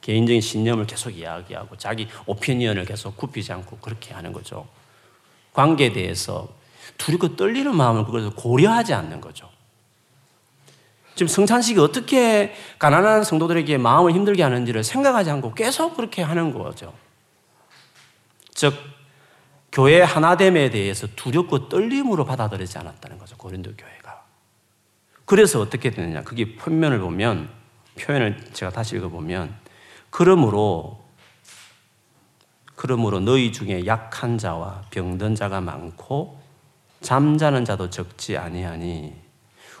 개인적인 0.00 0.40
신념을 0.40 0.86
계속 0.86 1.10
이야기하고 1.10 1.76
자기 1.76 2.08
오피니언을 2.26 2.84
계속 2.84 3.16
굽히지 3.16 3.52
않고 3.52 3.78
그렇게 3.78 4.14
하는 4.14 4.32
거죠. 4.32 4.66
관계에 5.52 5.92
대해서 5.92 6.48
두렵고 6.96 7.36
떨리는 7.36 7.74
마음을 7.74 8.04
그걸 8.04 8.30
고려하지 8.30 8.94
않는 8.94 9.20
거죠. 9.20 9.50
지금 11.18 11.26
성찬식이 11.26 11.80
어떻게 11.80 12.54
가난한 12.78 13.24
성도들에게 13.24 13.76
마음을 13.76 14.12
힘들게 14.12 14.44
하는지를 14.44 14.84
생각하지 14.84 15.30
않고 15.30 15.52
계속 15.52 15.96
그렇게 15.96 16.22
하는 16.22 16.52
거죠. 16.54 16.94
즉, 18.54 18.72
교회 19.72 20.00
하나됨에 20.00 20.70
대해서 20.70 21.08
두렵고 21.16 21.68
떨림으로 21.68 22.24
받아들이지 22.24 22.78
않았다는 22.78 23.18
거죠. 23.18 23.36
고린도 23.36 23.72
교회가. 23.76 24.22
그래서 25.24 25.60
어떻게 25.60 25.90
되느냐. 25.90 26.22
그게 26.22 26.54
표면을 26.54 27.00
보면, 27.00 27.50
표현을 27.98 28.38
제가 28.52 28.70
다시 28.70 28.94
읽어보면, 28.94 29.56
그러므로 30.10 31.02
그러므로 32.76 33.18
너희 33.18 33.50
중에 33.50 33.86
약한 33.86 34.38
자와 34.38 34.84
병든 34.90 35.34
자가 35.34 35.60
많고 35.60 36.40
잠자는 37.00 37.64
자도 37.64 37.90
적지 37.90 38.36
아니하니 38.36 39.27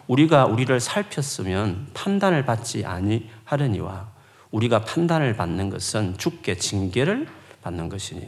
우리가 0.08 0.46
우리를 0.46 0.80
살폈으면 0.80 1.88
판단을 1.94 2.44
받지 2.44 2.84
아니하려니와 2.84 4.08
우리가 4.50 4.80
판단을 4.84 5.36
받는 5.36 5.70
것은 5.70 6.18
죽게 6.18 6.56
징계를 6.56 7.28
받는 7.62 7.88
것이니 7.88 8.26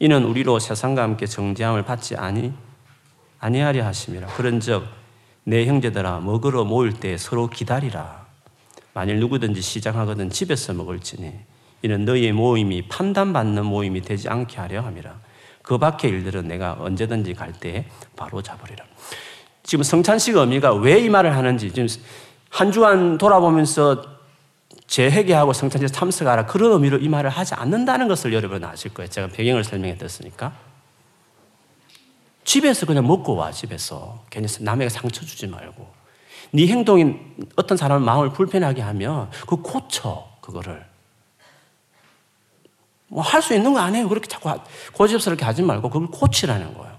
이는 0.00 0.24
우리로 0.24 0.58
세상과 0.58 1.02
함께 1.02 1.26
정죄함을 1.26 1.84
받지 1.84 2.16
아니 2.16 2.52
아니하려 3.38 3.84
하심이라 3.84 4.28
그런즉 4.28 4.84
내 5.44 5.66
형제들아 5.66 6.20
먹으러 6.20 6.64
모일 6.64 6.94
때 6.94 7.16
서로 7.16 7.48
기다리라 7.48 8.26
만일 8.94 9.20
누구든지 9.20 9.60
시장하거든 9.60 10.30
집에서 10.30 10.72
먹을지니 10.72 11.32
이는 11.82 12.04
너희의 12.04 12.32
모임이 12.32 12.88
판단받는 12.88 13.64
모임이 13.64 14.00
되지 14.00 14.28
않게 14.28 14.56
하려 14.56 14.80
함이라. 14.80 15.20
그 15.62 15.78
밖의 15.78 16.10
일들은 16.10 16.48
내가 16.48 16.76
언제든지 16.80 17.34
갈 17.34 17.52
때에 17.52 17.86
바로 18.16 18.42
잡으리라. 18.42 18.84
지금 19.66 19.82
성찬식 19.82 20.36
의미가 20.36 20.74
왜 20.74 21.00
이 21.00 21.08
말을 21.08 21.36
하는지 21.36 21.72
지금 21.72 21.88
한 22.50 22.70
주간 22.72 23.18
돌아보면서 23.18 24.02
재회개하고 24.86 25.52
성찬식에 25.52 25.88
참석하라 25.92 26.46
그런 26.46 26.72
의미로 26.72 26.98
이 26.98 27.08
말을 27.08 27.28
하지 27.30 27.54
않는다는 27.54 28.06
것을 28.06 28.32
여러분 28.32 28.62
아실 28.64 28.94
거예요. 28.94 29.10
제가 29.10 29.26
배경을 29.28 29.64
설명해 29.64 29.96
드렸으니까. 29.98 30.52
집에서 32.44 32.86
그냥 32.86 33.04
먹고 33.06 33.34
와 33.34 33.50
집에서 33.50 34.22
괜히 34.30 34.46
남에게 34.60 34.88
상처 34.88 35.24
주지 35.24 35.48
말고 35.48 35.92
네 36.52 36.68
행동이 36.68 37.16
어떤 37.56 37.76
사람의 37.76 38.06
마음을 38.06 38.30
불편하게 38.30 38.82
하면 38.82 39.28
그 39.48 39.56
고쳐 39.56 40.28
그거를 40.40 40.86
뭐 43.08 43.20
할 43.22 43.42
수 43.42 43.52
있는 43.52 43.74
거 43.74 43.80
아니에요. 43.80 44.08
그렇게 44.08 44.28
자꾸 44.28 44.52
고집스럽게 44.92 45.44
하지 45.44 45.62
말고 45.62 45.90
그걸 45.90 46.06
고치라는 46.08 46.74
거예요. 46.74 46.95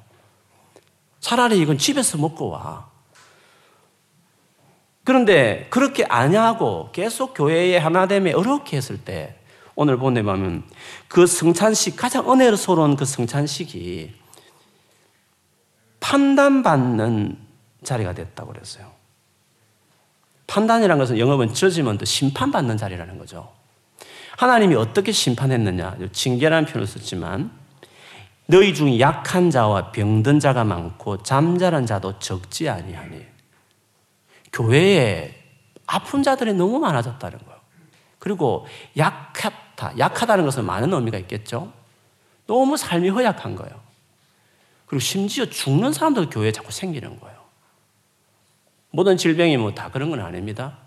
차라리 1.19 1.59
이건 1.59 1.77
집에서 1.77 2.17
먹고 2.17 2.49
와. 2.49 2.89
그런데 5.03 5.67
그렇게 5.69 6.05
안 6.05 6.35
하고 6.35 6.89
계속 6.91 7.33
교회의 7.33 7.79
하나됨에 7.79 8.33
어렵게 8.33 8.75
했을 8.75 8.97
때 8.97 9.39
오늘 9.75 9.97
보내면 9.97 10.63
그 11.07 11.25
성찬식 11.25 11.95
가장 11.95 12.29
은혜로운 12.29 12.95
그 12.95 13.05
성찬식이 13.05 14.13
판단받는 15.99 17.37
자리가 17.83 18.13
됐다고 18.13 18.51
그랬어요. 18.51 18.91
판단이라는 20.47 20.97
것은 20.97 21.19
영어는 21.19 21.53
저지먼트 21.53 22.05
심판받는 22.05 22.77
자리라는 22.77 23.17
거죠. 23.17 23.53
하나님이 24.37 24.75
어떻게 24.75 25.11
심판했느냐? 25.11 25.97
징계라는 26.11 26.67
표현을 26.67 26.87
썼지만 26.87 27.51
너희 28.47 28.73
중에 28.73 28.99
약한 28.99 29.51
자와 29.51 29.91
병든 29.91 30.39
자가 30.39 30.63
많고 30.63 31.21
잠자는 31.23 31.85
자도 31.85 32.19
적지 32.19 32.69
아니하니 32.69 33.25
교회에 34.53 35.35
아픈 35.85 36.23
자들이 36.23 36.53
너무 36.53 36.79
많아졌다는 36.79 37.39
거예요. 37.39 37.59
그리고 38.19 38.65
약하다, 38.97 39.97
약하다는 39.97 40.45
것은 40.45 40.65
많은 40.65 40.91
의미가 40.93 41.17
있겠죠. 41.19 41.71
너무 42.45 42.77
삶이 42.77 43.09
허약한 43.09 43.55
거예요. 43.55 43.79
그리고 44.85 45.01
심지어 45.01 45.45
죽는 45.45 45.91
사람도 45.91 46.29
교회에 46.29 46.51
자꾸 46.53 46.71
생기는 46.71 47.19
거예요. 47.19 47.37
모든 48.91 49.17
질병이 49.17 49.57
뭐 49.57 49.71
다 49.75 49.91
그런 49.91 50.09
건 50.09 50.21
아닙니다. 50.21 50.77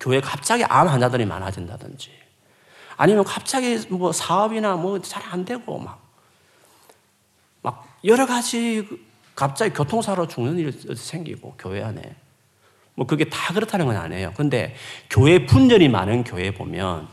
교회에 0.00 0.20
갑자기 0.20 0.62
암 0.64 0.86
환자들이 0.88 1.24
많아진다든지 1.24 2.10
아니면 2.98 3.24
갑자기 3.24 3.78
뭐 3.88 4.12
사업이나 4.12 4.76
뭐 4.76 4.98
잘 5.00 5.22
안 5.30 5.44
되고 5.46 5.78
막, 5.78 5.84
막 5.86 6.05
여러 8.04 8.26
가지 8.26 8.86
갑자기 9.34 9.74
교통사로 9.74 10.28
죽는 10.28 10.58
일이 10.58 10.72
생기고 10.94 11.54
교회 11.58 11.82
안에 11.82 12.02
뭐 12.94 13.06
그게 13.06 13.24
다 13.28 13.52
그렇다는 13.52 13.86
건 13.86 13.96
아니에요. 13.96 14.32
근데 14.36 14.74
교회 15.10 15.44
분열이 15.44 15.88
많은 15.88 16.24
교회 16.24 16.52
보면 16.52 17.08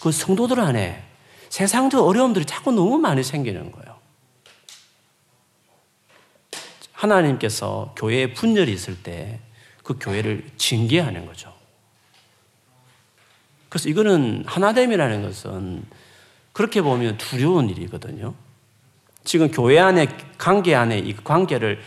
그 0.00 0.12
성도들 0.12 0.60
안에 0.60 1.04
세상적 1.48 2.06
어려움들이 2.06 2.44
자꾸 2.44 2.72
너무 2.72 2.98
많이 2.98 3.22
생기는 3.22 3.72
거예요. 3.72 3.98
하나님께서 6.92 7.94
교회에 7.96 8.32
분열이 8.32 8.72
있을 8.72 9.02
때 9.02 9.40
그 9.88 9.96
교회를 9.98 10.44
징계하는 10.58 11.24
거죠. 11.24 11.54
그래서 13.70 13.88
이거는 13.88 14.44
하나됨이라는 14.46 15.22
것은 15.22 15.82
그렇게 16.52 16.82
보면 16.82 17.16
두려운 17.16 17.70
일이거든요. 17.70 18.34
지금 19.28 19.50
교회 19.50 19.78
안에 19.78 20.08
관계 20.38 20.74
안에 20.74 21.00
이 21.00 21.14
관계를 21.14 21.82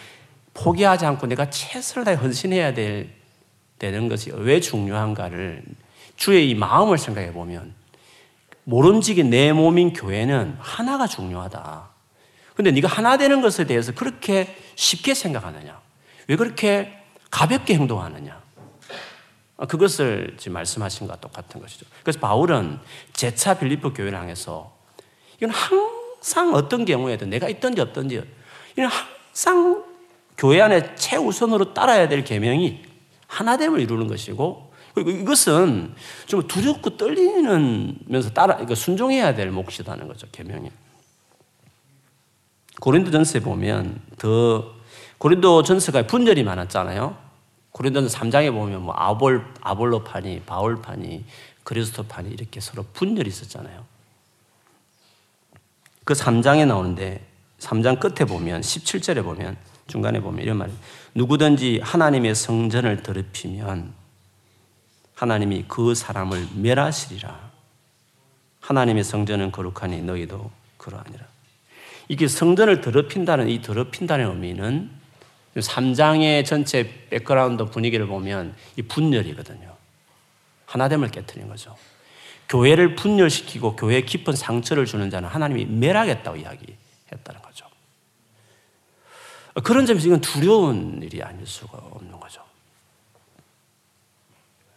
포기하지 0.53 1.07
않고 1.07 1.25
내가 1.25 1.49
최선을 1.49 2.05
다해 2.05 2.15
헌신해야 2.17 2.75
될, 2.75 3.09
되는 3.79 4.07
것이 4.07 4.31
왜 4.31 4.59
중요한가를 4.59 5.63
주의 6.17 6.51
이 6.51 6.53
마음을 6.53 6.99
생각해 6.99 7.33
보면 7.33 7.73
모름지기 8.65 9.23
내 9.23 9.53
몸인 9.53 9.93
교회는 9.93 10.55
하나가 10.59 11.07
중요하다. 11.07 11.89
근데 12.53 12.69
네가 12.69 12.87
하나 12.87 13.17
되는 13.17 13.41
것에 13.41 13.65
대해서 13.65 13.91
그렇게 13.91 14.55
쉽게 14.75 15.15
생각하느냐? 15.15 15.81
왜 16.27 16.35
그렇게 16.35 16.93
가볍게 17.31 17.73
행동하느냐? 17.73 18.39
아, 19.57 19.65
그것을 19.65 20.35
지금 20.37 20.53
말씀하신 20.53 21.07
것과 21.07 21.19
똑같은 21.19 21.59
것이죠. 21.59 21.87
그래서 22.03 22.19
바울은 22.19 22.79
제차 23.13 23.57
빌리포 23.57 23.93
교회를 23.93 24.15
향해서 24.15 24.71
이건 25.37 25.49
항상 26.21 26.53
어떤 26.53 26.85
경우에도 26.85 27.25
내가 27.25 27.49
있든지 27.49 27.81
없든지 27.81 28.23
이건 28.73 28.85
항상 28.85 29.83
교회 30.37 30.61
안에 30.61 30.95
최우선으로 30.95 31.73
따라야 31.73 32.07
될 32.07 32.23
계명이 32.23 32.83
하나됨을 33.27 33.79
이루는 33.79 34.07
것이고 34.07 34.71
그리고 34.93 35.09
이것은 35.09 35.95
좀 36.27 36.47
두렵고 36.47 36.97
떨리면서 36.97 38.31
따라 38.31 38.59
이거 38.61 38.75
순종해야 38.75 39.33
될 39.33 39.49
몫이라는 39.49 40.07
거죠 40.07 40.27
계명이. 40.31 40.69
고린도전서에 42.79 43.41
보면 43.41 44.01
더 44.17 44.73
고린도전서가 45.17 46.07
분열이 46.07 46.43
많았잖아요. 46.43 47.15
고린도서 47.71 48.17
3장에 48.17 48.51
보면 48.51 48.81
뭐 48.81 48.93
아볼 48.95 49.45
아볼로파니, 49.61 50.41
바울파니, 50.41 51.23
그리스도파니 51.63 52.31
이렇게 52.31 52.59
서로 52.59 52.83
분열이 52.93 53.29
있었잖아요. 53.29 53.90
그 56.11 56.13
3장에 56.13 56.67
나오는데 56.67 57.25
3장 57.59 57.97
끝에 57.97 58.27
보면 58.27 58.59
17절에 58.59 59.23
보면 59.23 59.55
중간에 59.87 60.19
보면 60.19 60.43
이런 60.43 60.57
말이 60.57 60.73
누구든지 61.15 61.79
하나님의 61.81 62.35
성전을 62.35 63.01
더럽히면 63.01 63.93
하나님이 65.15 65.65
그 65.69 65.95
사람을 65.95 66.49
멸하시리라. 66.55 67.51
하나님의 68.59 69.05
성전은 69.05 69.53
거룩하니 69.53 70.01
너희도 70.01 70.51
그러하니라. 70.75 71.25
이게 72.09 72.27
성전을 72.27 72.81
더럽힌다는 72.81 73.47
이 73.47 73.61
더럽힌다는 73.61 74.31
의미는 74.31 74.89
3장의 75.55 76.45
전체 76.45 77.07
background 77.09 77.65
분위기를 77.67 78.05
보면 78.07 78.53
이 78.75 78.81
분열이거든요. 78.81 79.73
하나됨을 80.65 81.09
깨뜨린 81.09 81.47
거죠. 81.47 81.73
교회를 82.51 82.95
분열시키고 82.95 83.77
교회에 83.77 84.01
깊은 84.01 84.35
상처를 84.35 84.85
주는 84.85 85.09
자는 85.09 85.29
하나님이 85.29 85.65
멸하겠다고 85.65 86.35
이야기했다는 86.35 87.41
거죠. 87.41 87.65
그런 89.63 89.85
점에서 89.85 90.07
이건 90.07 90.19
두려운 90.19 91.01
일이 91.01 91.23
아닐 91.23 91.47
수가 91.47 91.77
없는 91.77 92.19
거죠. 92.19 92.43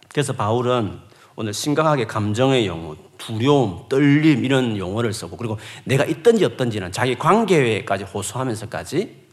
그래서 0.08 0.32
바울은 0.32 1.00
오늘 1.34 1.52
심각하게 1.52 2.06
감정의 2.06 2.68
용어, 2.68 2.96
두려움, 3.18 3.88
떨림 3.88 4.44
이런 4.44 4.78
용어를 4.78 5.12
쓰고 5.12 5.36
그리고 5.36 5.58
내가 5.82 6.04
있든지 6.04 6.44
없든지는 6.44 6.92
자기 6.92 7.18
관계에까지 7.18 8.04
호소하면서까지 8.04 9.24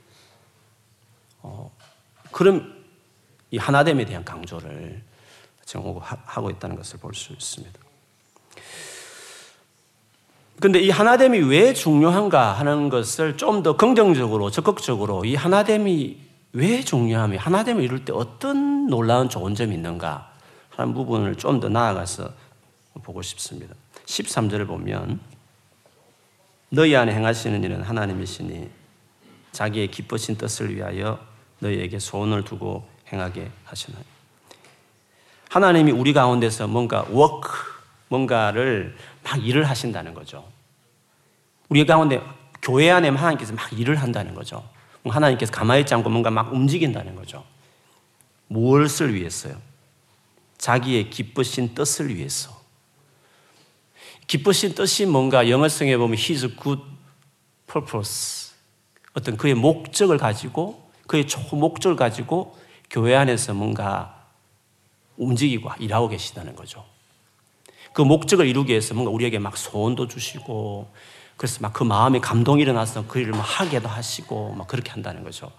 어, 1.44 1.72
그럼 2.32 2.84
이 3.52 3.60
하나됨에 3.60 4.06
대한 4.06 4.26
강조를 4.26 5.04
지금 5.64 6.00
하고 6.02 6.50
있다는 6.50 6.76
것을 6.76 7.00
볼 7.00 7.14
수 7.14 7.34
있습니다. 7.34 7.91
근데 10.62 10.80
이 10.80 10.90
하나됨이 10.92 11.40
왜 11.40 11.74
중요한가 11.74 12.54
하는 12.54 12.90
것을 12.90 13.36
좀 13.36 13.64
더 13.64 13.76
긍정적으로, 13.76 14.52
적극적으로 14.52 15.26
이 15.26 15.36
하나됨이 15.36 16.18
왜 16.54 16.82
중요하며 16.82 17.40
하나됨을 17.40 17.84
이룰 17.84 18.06
때 18.06 18.14
어떤 18.14 18.88
놀라운 18.88 19.28
좋은 19.30 19.56
점이 19.56 19.74
있는가 19.76 20.32
하는 20.70 20.94
부분을 20.94 21.36
좀 21.36 21.60
더 21.60 21.68
나아가서 21.68 22.30
보고 23.04 23.22
싶습니다. 23.24 23.74
13절을 24.06 24.68
보면 24.68 25.20
너희 26.70 26.96
안에 26.96 27.14
행하시는 27.14 27.64
일은 27.64 27.82
하나님이시니 27.82 28.70
자기의 29.52 29.88
기쁘신 29.90 30.38
뜻을 30.38 30.76
위하여 30.76 31.20
너희에게 31.60 32.00
소원을 32.00 32.44
두고 32.44 32.86
행하게 33.12 33.50
하시나니. 33.66 34.06
하나님이 35.50 35.92
우리 35.92 36.14
가운데서 36.14 36.68
뭔가 36.68 37.06
work, 37.10 37.50
뭔가를 38.12 38.94
막 39.24 39.38
일을 39.38 39.64
하신다는 39.70 40.14
거죠. 40.14 40.46
우리 41.70 41.86
가운데 41.86 42.22
교회 42.62 42.92
안에 42.92 43.08
하나님께서 43.08 43.54
막 43.54 43.72
일을 43.72 43.96
한다는 43.96 44.36
거죠. 44.36 44.68
하나님께서 45.06 45.52
가만히 45.54 45.82
있지 45.82 45.94
않고 45.94 46.10
뭔가 46.10 46.30
막 46.30 46.52
움직인다는 46.52 47.16
거죠. 47.16 47.46
무엇을 48.48 49.16
위해서요? 49.16 49.56
자기의 50.58 51.10
기쁘신 51.10 51.74
뜻을 51.74 52.14
위해서. 52.14 52.62
기쁘신 54.28 54.76
뜻이 54.76 55.06
뭔가 55.06 55.50
영어성경에 55.50 55.96
보면 55.96 56.18
his 56.18 56.54
good 56.58 56.82
purpose. 57.66 58.54
어떤 59.14 59.38
그의 59.38 59.56
목적을 59.56 60.18
가지고 60.18 60.92
그의 61.08 61.26
목적을 61.54 61.96
가지고 61.96 62.58
교회 62.90 63.16
안에서 63.16 63.54
뭔가 63.54 64.26
움직이고 65.16 65.72
일하고 65.80 66.10
계시다는 66.10 66.58
거죠. 66.58 66.86
그 67.94 68.02
목적을 68.02 68.48
이루기 68.48 68.72
위해서 68.72 68.94
뭔가 68.94 69.12
우리에게 69.12 69.40
막 69.40 69.58
소원도 69.58 70.08
주시고 70.08 70.90
그래서 71.38 71.60
막 71.62 71.74
그 71.74 71.84
마음에 71.84 72.20
감동이 72.20 72.62
일어나서 72.62 73.06
그 73.08 73.20
일을 73.20 73.32
막 73.32 73.42
하게도 73.42 73.90
하시고 73.90 74.54
막 74.54 74.68
그렇게 74.68 74.92
한다는 74.92 75.24
거죠. 75.24 75.52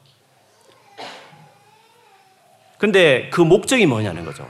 근데 2.78 3.28
그 3.30 3.40
목적이 3.40 3.86
뭐냐는 3.86 4.24
거죠. 4.24 4.48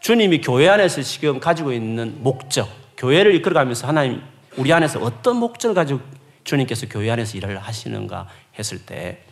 주님이 0.00 0.40
교회 0.40 0.68
안에서 0.68 1.02
지금 1.02 1.40
가지고 1.40 1.72
있는 1.72 2.22
목적, 2.22 2.68
교회를 2.96 3.34
이끌어가면서 3.36 3.86
하나님 3.86 4.22
우리 4.56 4.72
안에서 4.72 5.00
어떤 5.00 5.36
목적을 5.36 5.74
가지고 5.74 6.00
주님께서 6.44 6.88
교회 6.88 7.10
안에서 7.10 7.36
일을 7.36 7.58
하시는가 7.58 8.28
했을 8.58 8.84
때 8.84 9.22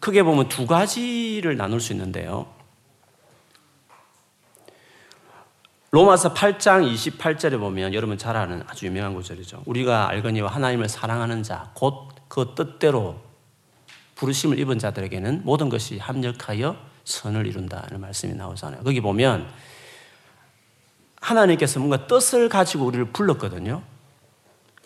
크게 0.00 0.22
보면 0.22 0.48
두 0.48 0.66
가지를 0.66 1.56
나눌 1.56 1.80
수 1.80 1.92
있는데요. 1.92 2.46
로마서 5.94 6.34
8장 6.34 6.92
28절에 6.92 7.56
보면 7.60 7.94
여러분 7.94 8.18
잘 8.18 8.36
아는 8.36 8.64
아주 8.66 8.86
유명한 8.86 9.14
구절이죠. 9.14 9.62
우리가 9.64 10.08
알거니와 10.08 10.50
하나님을 10.50 10.88
사랑하는 10.88 11.44
자, 11.44 11.70
곧 11.74 12.14
그 12.34 12.52
뜻대로 12.56 13.20
부르심을 14.16 14.58
입은 14.58 14.80
자들에게는 14.80 15.42
모든 15.44 15.68
것이 15.68 15.98
합력하여 15.98 16.76
선을 17.04 17.46
이룬다는 17.46 18.00
말씀이 18.00 18.34
나오잖아요. 18.34 18.82
거기 18.82 19.00
보면 19.00 19.48
하나님께서 21.20 21.78
뭔가 21.78 22.08
뜻을 22.08 22.48
가지고 22.48 22.86
우리를 22.86 23.12
불렀거든요. 23.12 23.84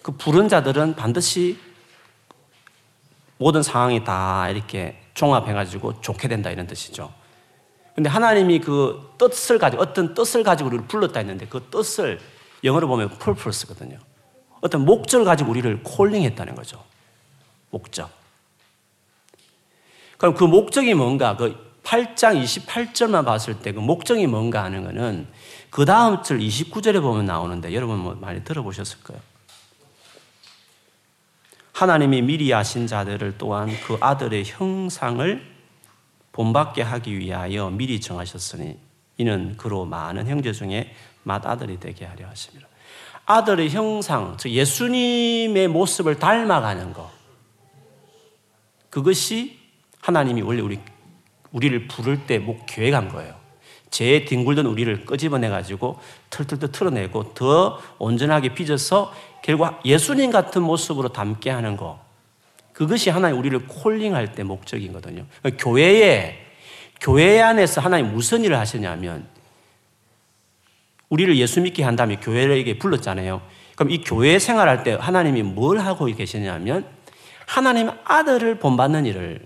그 0.03 0.13
부른 0.13 0.51
자들은 0.51 0.95
반드시 0.95 1.59
모든 3.39 3.63
상황이 3.63 4.05
다 4.05 4.51
이렇게 4.51 5.03
종합해가지고 5.15 6.03
좋게 6.03 6.29
된다 6.29 6.51
이런 6.51 6.67
뜻이죠. 6.67 7.11
근데 7.99 8.11
하나님이 8.11 8.61
그 8.61 9.13
뜻을 9.19 9.59
가지고 9.59 9.83
어떤 9.83 10.15
뜻을 10.15 10.45
가지고 10.45 10.69
우리를 10.69 10.87
불렀다 10.87 11.19
했는데 11.19 11.49
그 11.49 11.65
뜻을 11.69 12.21
영어로 12.63 12.87
보면 12.87 13.09
purpose거든요. 13.19 13.99
어떤 14.61 14.85
목적을 14.85 15.25
가지고 15.25 15.51
우리를 15.51 15.83
콜링했다는 15.83 16.55
거죠. 16.55 16.85
목적. 17.71 18.09
그럼 20.17 20.35
그 20.35 20.45
목적이 20.45 20.95
뭔가 20.95 21.37
그 21.37 21.57
8장 21.83 22.41
28절만 22.41 23.25
봤을 23.25 23.59
때 23.59 23.73
그 23.73 23.81
목적이 23.81 24.29
뭔가 24.29 24.63
하는 24.63 24.85
거는 24.85 25.27
그 25.69 25.85
다음 25.85 26.23
절 26.23 26.39
29절에 26.39 27.03
보면 27.03 27.25
나오는데 27.25 27.75
여러분 27.75 27.99
뭐 27.99 28.15
많이 28.15 28.45
들어보셨을 28.45 28.99
거예요. 29.03 29.21
하나님이 31.73 32.23
미리 32.23 32.55
아신 32.55 32.87
자들을 32.87 33.39
또한 33.39 33.69
그 33.89 33.99
아들의 34.01 34.45
형상을 34.47 35.58
본받게 36.39 36.83
하기 36.83 37.19
위하여 37.19 37.69
미리 37.69 38.01
정하셨으니 38.01 38.79
이는 39.17 39.57
그로 39.57 39.85
많은 39.85 40.29
형제 40.29 40.53
중에 40.53 40.95
맏아들이 41.25 41.81
되게 41.81 42.05
하려 42.05 42.29
하십니다. 42.29 42.69
아들의 43.27 43.71
형상, 43.71 44.37
즉 44.39 44.51
예수님의 44.51 45.67
모습을 45.67 46.21
닮아가는 46.21 46.93
것. 46.93 47.11
그것이 48.89 49.59
하나님이 50.01 50.43
원래 50.43 50.63
우리 50.63 50.79
우리를 51.51 51.89
부를 51.89 52.25
때 52.25 52.39
목 52.39 52.67
계획한 52.67 53.09
거예요. 53.09 53.35
죄에 53.91 54.25
뒹굴던 54.25 54.67
우리를 54.67 55.07
끄집어내 55.07 55.49
가지고 55.49 55.99
털털털 56.31 56.71
틀어내고 56.71 57.35
더 57.35 57.81
온전하게 57.99 58.55
빚어서 58.55 59.13
결국 59.43 59.81
예수님 59.85 60.31
같은 60.31 60.63
모습으로 60.63 61.09
담게 61.09 61.51
하는 61.51 61.77
거. 61.77 62.08
그것이 62.79 63.11
하나님 63.11 63.41
우리를 63.41 63.67
콜링할 63.67 64.37
때 64.37 64.45
목적이거든요. 64.45 65.27
교회에 65.59 66.39
교회 67.01 67.41
안에서 67.41 67.81
하나님 67.81 68.13
무슨 68.13 68.45
일을 68.45 68.57
하시냐면 68.57 69.27
우리를 71.09 71.37
예수 71.39 71.61
믿게 71.61 71.83
한 71.83 71.97
다음에 71.97 72.21
교회에게 72.21 72.79
불렀잖아요. 72.79 73.43
그럼 73.75 73.91
이 73.91 74.01
교회 74.05 74.39
생활할 74.39 74.85
때 74.85 74.93
하나님이 74.93 75.43
뭘 75.43 75.81
하고 75.81 76.05
계시냐면 76.05 76.87
하나님 77.47 77.91
아들을 78.05 78.61
본받는 78.61 79.07
일을 79.07 79.45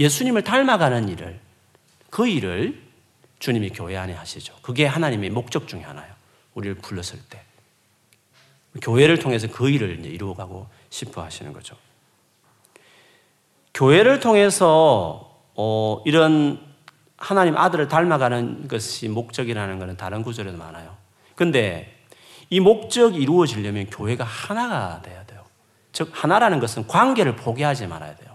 예수님을 0.00 0.42
닮아가는 0.42 1.08
일을 1.08 1.38
그 2.10 2.26
일을 2.26 2.82
주님이 3.38 3.70
교회 3.70 3.96
안에 3.96 4.12
하시죠. 4.12 4.56
그게 4.60 4.86
하나님의 4.86 5.30
목적 5.30 5.68
중에 5.68 5.82
하나예요. 5.82 6.12
우리를 6.54 6.78
불렀을 6.78 7.20
때. 7.30 7.42
교회를 8.82 9.20
통해서 9.20 9.46
그 9.46 9.70
일을 9.70 10.04
이루어가고 10.04 10.66
싶어 10.88 11.22
하시는 11.22 11.52
거죠. 11.52 11.76
교회를 13.74 14.20
통해서 14.20 15.30
어, 15.54 16.02
이런 16.04 16.60
하나님 17.16 17.56
아들을 17.56 17.88
닮아가는 17.88 18.68
것이 18.68 19.08
목적이라는 19.08 19.78
것은 19.78 19.96
다른 19.96 20.22
구절에도 20.22 20.56
많아요. 20.56 20.96
근데 21.34 22.00
이 22.48 22.60
목적이 22.60 23.18
이루어지려면 23.18 23.86
교회가 23.86 24.24
하나가 24.24 25.00
돼야 25.02 25.24
돼요. 25.24 25.42
즉, 25.92 26.10
하나라는 26.12 26.60
것은 26.60 26.86
관계를 26.86 27.36
포기하지 27.36 27.86
말아야 27.86 28.16
돼요. 28.16 28.30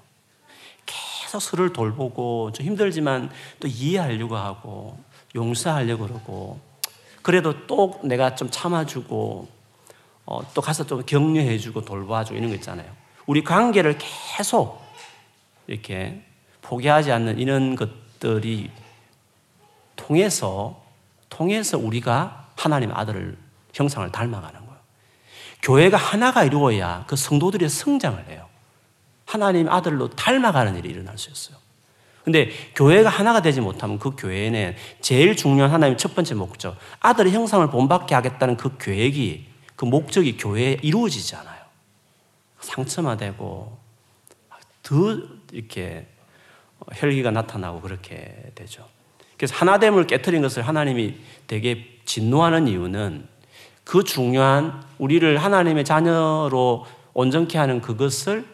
계속 0.86 1.39
서로를 1.41 1.74
돌보고 1.74 2.52
좀 2.54 2.65
힘들지만 2.65 3.30
또 3.60 3.67
이해하려고 3.67 4.38
하고 4.38 4.98
용서하려고 5.36 6.08
그러고 6.08 6.60
그래도 7.21 7.65
또 7.65 8.00
내가 8.04 8.36
좀 8.36 8.50
참아주고 8.52 9.48
어, 10.28 10.41
또 10.54 10.62
가서 10.62 10.86
좀 10.86 11.04
격려해주고 11.04 11.82
돌봐주고 11.82 12.38
이런 12.38 12.50
거 12.50 12.56
있잖아요. 12.56 12.89
우리 13.26 13.43
관계를 13.43 13.98
계속 13.98 14.85
이렇게 15.67 16.21
포기하지 16.62 17.12
않는 17.12 17.39
이런 17.39 17.75
것들이 17.75 18.69
통해서 19.95 20.84
통해서 21.30 21.78
우리가 21.78 22.47
하나님 22.56 22.91
아들을 22.91 23.38
형상을 23.73 24.10
닮아가는 24.12 24.60
거예요. 24.60 24.80
교회가 25.62 25.97
하나가 25.97 26.43
이루어야 26.43 27.04
그 27.08 27.15
성도들의 27.15 27.67
성장을 27.69 28.28
해요. 28.30 28.47
하나님 29.25 29.67
아들로 29.69 30.10
닮아가는 30.10 30.75
일이 30.78 30.89
일어날 30.89 31.17
수 31.17 31.30
있어요. 31.30 31.58
근데 32.23 32.49
교회가 32.73 33.10
하나가 33.10 33.41
되지 33.41 33.62
못하면 33.62 33.99
그 33.99 34.15
교회는 34.15 34.75
제일 34.99 35.36
중요한 35.36 35.71
하나님의 35.71 35.97
첫 35.97 36.15
번째 36.15 36.34
목적, 36.34 36.75
아들의 36.99 37.32
형상을 37.32 37.69
본받게 37.69 38.15
하겠다는 38.15 38.58
그 38.58 38.78
계획이, 38.78 39.45
그 39.75 39.86
목적이 39.86 40.38
교회에 40.38 40.80
이루어지지 40.82 41.36
않아요. 41.36 41.62
상처만 42.62 43.17
되고, 43.17 43.78
더 44.82 45.17
이렇게 45.55 46.05
혈기가 46.93 47.31
나타나고 47.31 47.81
그렇게 47.81 48.51
되죠. 48.55 48.85
그래서 49.37 49.55
하나됨을 49.55 50.07
깨뜨린 50.07 50.41
것을 50.41 50.63
하나님이 50.63 51.15
되게 51.47 51.99
진노하는 52.05 52.67
이유는 52.67 53.27
그 53.83 54.03
중요한 54.03 54.83
우리를 54.97 55.37
하나님의 55.37 55.85
자녀로 55.85 56.85
온전케 57.13 57.57
하는 57.57 57.81
그것을 57.81 58.45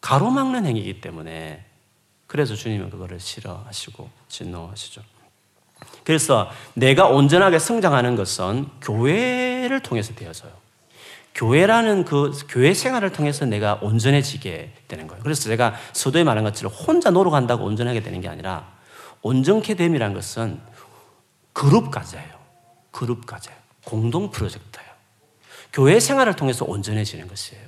가로막는 0.00 0.66
행위이기 0.66 1.00
때문에 1.00 1.64
그래서 2.26 2.54
주님은 2.54 2.90
그거를 2.90 3.20
싫어하시고 3.20 4.10
진노하시죠. 4.28 5.02
그래서 6.02 6.50
내가 6.74 7.06
온전하게 7.08 7.58
성장하는 7.58 8.16
것은 8.16 8.68
교회를 8.80 9.80
통해서 9.80 10.14
되어져요. 10.14 10.63
교회라는 11.34 12.04
그 12.04 12.32
교회 12.48 12.74
생활을 12.74 13.10
통해서 13.10 13.44
내가 13.44 13.78
온전해지게 13.82 14.72
되는 14.86 15.06
거예요. 15.06 15.22
그래서 15.22 15.42
제가 15.44 15.74
서도에 15.92 16.22
말한 16.24 16.44
것처럼 16.44 16.72
혼자 16.72 17.10
노력한다고 17.10 17.64
온전하게 17.64 18.02
되는 18.02 18.20
게 18.20 18.28
아니라 18.28 18.72
온전케 19.22 19.74
됨이란 19.74 20.14
것은 20.14 20.60
그룹 21.52 21.90
과제예요. 21.90 22.34
그룹 22.90 23.26
과제. 23.26 23.50
공동 23.84 24.30
프로젝트예요. 24.30 24.88
교회 25.72 25.98
생활을 25.98 26.36
통해서 26.36 26.64
온전해지는 26.64 27.26
것이에요. 27.28 27.62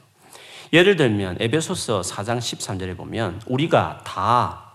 예를 0.72 0.96
들면 0.96 1.38
에베소서 1.40 2.02
4장 2.02 2.38
13절에 2.38 2.96
보면 2.96 3.42
우리가 3.46 4.02
다 4.04 4.72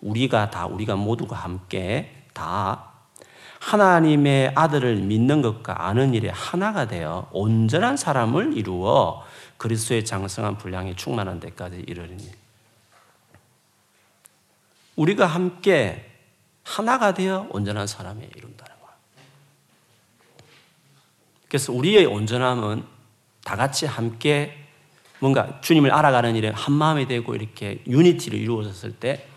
우리가 0.00 0.50
다 0.50 0.66
우리가 0.66 0.96
모두가 0.96 1.36
함께 1.36 2.24
다 2.32 2.87
하나님의 3.68 4.52
아들을 4.54 4.96
믿는 4.96 5.42
것과 5.42 5.86
아는 5.88 6.14
일에 6.14 6.30
하나가 6.30 6.88
되어 6.88 7.28
온전한 7.32 7.98
사람을 7.98 8.56
이루어 8.56 9.22
그리스도의 9.58 10.06
장성한 10.06 10.56
분량이 10.56 10.96
충만한 10.96 11.38
데까지 11.38 11.84
이르리니 11.86 12.30
우리가 14.96 15.26
함께 15.26 16.10
하나가 16.64 17.12
되어 17.12 17.46
온전한 17.50 17.86
사람이 17.86 18.24
이룬다는 18.36 18.74
거예요. 18.80 18.96
그래서 21.48 21.72
우리의 21.74 22.06
온전함은 22.06 22.84
다 23.44 23.56
같이 23.56 23.84
함께 23.84 24.64
뭔가 25.18 25.60
주님을 25.60 25.92
알아가는 25.92 26.36
일에 26.36 26.48
한 26.48 26.72
마음이 26.72 27.06
되고 27.06 27.34
이렇게 27.34 27.82
유니티를 27.86 28.38
이루어졌을 28.38 28.92
때 28.94 29.27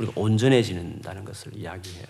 우리가 0.00 0.12
온전해지는다는 0.16 1.24
것을 1.24 1.56
이야기해요. 1.56 2.04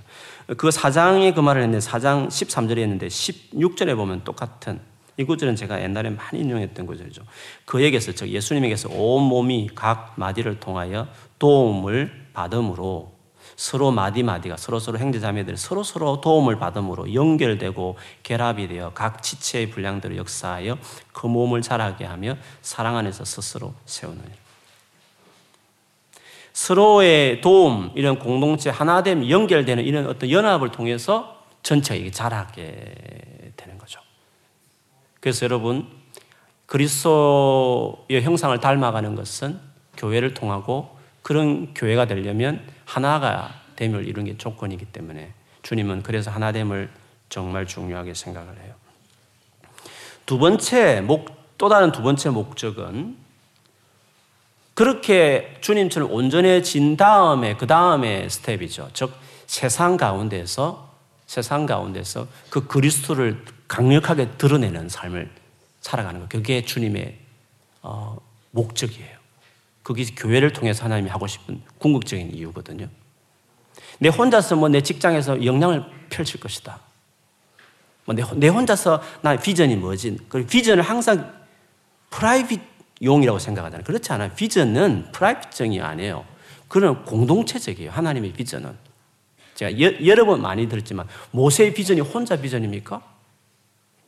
그 0.56 0.70
사장이 0.70 1.34
그 1.34 1.40
말을 1.40 1.62
했는데 1.62 1.80
사장 1.80 2.28
13절에 2.28 2.78
했는데 2.78 3.08
16절에 3.08 3.96
보면 3.96 4.24
똑같은 4.24 4.80
이 5.16 5.24
구절은 5.24 5.56
제가 5.56 5.82
옛날에 5.82 6.10
많이 6.10 6.40
인용했던 6.40 6.86
구절이죠. 6.86 7.22
그에게서 7.66 8.12
즉 8.12 8.28
예수님에게서 8.28 8.88
온 8.90 9.24
몸이 9.24 9.70
각 9.74 10.14
마디를 10.16 10.60
통하여 10.60 11.08
도움을 11.38 12.28
받음으로 12.32 13.20
서로 13.56 13.90
마디 13.90 14.22
마디가 14.22 14.56
서로 14.56 14.78
서로 14.78 14.98
형제자매들 14.98 15.58
서로 15.58 15.82
서로 15.82 16.20
도움을 16.22 16.58
받음으로 16.58 17.12
연결되고 17.12 17.98
결합이 18.22 18.68
되어 18.68 18.92
각 18.94 19.22
지체의 19.22 19.70
분량들을 19.70 20.16
역사하여 20.16 20.78
그 21.12 21.26
몸을 21.26 21.60
자라게 21.60 22.06
하며 22.06 22.36
사랑 22.62 22.96
안에서 22.96 23.26
스스로 23.26 23.74
세우느니 23.84 24.39
서로의 26.52 27.40
도움, 27.40 27.90
이런 27.94 28.18
공동체 28.18 28.70
하나됨, 28.70 29.30
연결되는 29.30 29.84
이런 29.84 30.06
어떤 30.06 30.30
연합을 30.30 30.70
통해서 30.70 31.44
전체가 31.62 32.10
자라게 32.10 33.52
되는 33.56 33.78
거죠. 33.78 34.00
그래서 35.20 35.44
여러분, 35.44 35.86
그리스도의 36.66 38.22
형상을 38.22 38.58
닮아가는 38.58 39.14
것은 39.14 39.60
교회를 39.96 40.34
통하고 40.34 40.96
그런 41.22 41.74
교회가 41.74 42.06
되려면 42.06 42.66
하나가 42.84 43.50
됨을 43.76 44.06
이루는 44.06 44.32
게 44.32 44.38
조건이기 44.38 44.86
때문에 44.86 45.32
주님은 45.62 46.02
그래서 46.02 46.30
하나됨을 46.30 46.90
정말 47.28 47.66
중요하게 47.66 48.14
생각을 48.14 48.56
해요. 48.62 48.74
두 50.26 50.38
번째 50.38 51.00
목, 51.00 51.58
또 51.58 51.68
다른 51.68 51.92
두 51.92 52.02
번째 52.02 52.30
목적은 52.30 53.16
그렇게 54.80 55.58
주님처럼 55.60 56.10
온전해진 56.10 56.96
다음에 56.96 57.54
그 57.54 57.66
다음에 57.66 58.26
스텝이죠. 58.30 58.88
즉 58.94 59.12
세상 59.46 59.98
가운데서 59.98 60.90
세상 61.26 61.66
가운데서 61.66 62.26
그 62.48 62.66
그리스도를 62.66 63.44
강력하게 63.68 64.30
드러내는 64.38 64.88
삶을 64.88 65.30
살아가는 65.82 66.20
거. 66.22 66.28
그게 66.28 66.64
주님의 66.64 67.18
어, 67.82 68.16
목적이에요. 68.52 69.18
그게 69.82 70.06
교회를 70.16 70.54
통해서 70.54 70.84
하나님이 70.84 71.10
하고 71.10 71.26
싶은 71.26 71.60
궁극적인 71.76 72.34
이유거든요. 72.34 72.88
내 73.98 74.08
혼자서 74.08 74.56
뭐 74.56 74.70
내 74.70 74.80
직장에서 74.80 75.44
영향을 75.44 75.84
펼칠 76.08 76.40
것이다. 76.40 76.80
뭐 78.06 78.14
내, 78.14 78.22
내 78.36 78.48
혼자서 78.48 79.02
나 79.20 79.36
비전이 79.36 79.76
뭐지? 79.76 80.20
그 80.30 80.46
비전을 80.46 80.82
항상 80.82 81.34
private 82.08 82.69
용이라고 83.02 83.38
생각하잖아요. 83.38 83.84
그렇지 83.84 84.12
않아요. 84.12 84.30
비전은 84.34 85.12
private적이 85.12 85.80
아니에요. 85.80 86.24
그런 86.68 87.04
공동체적이에요. 87.04 87.90
하나님의 87.90 88.32
비전은. 88.32 88.76
제가 89.54 89.80
여, 89.80 90.06
여러 90.06 90.24
번 90.24 90.40
많이 90.40 90.68
들었지만 90.68 91.06
모세의 91.32 91.74
비전이 91.74 92.00
혼자 92.00 92.36
비전입니까? 92.36 93.02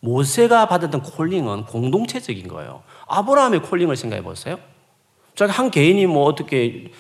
모세가 0.00 0.66
받았던 0.66 1.02
calling은 1.03 1.66
공동체적인 1.66 2.48
거예요. 2.48 2.83
아브라함의 3.07 3.62
콜링을 3.62 3.96
생각해 3.96 4.22
보세요. 4.22 4.59
자기 5.35 5.52
한 5.52 5.70
개인이 5.70 6.07
뭐 6.07 6.24
어떻게 6.24 6.90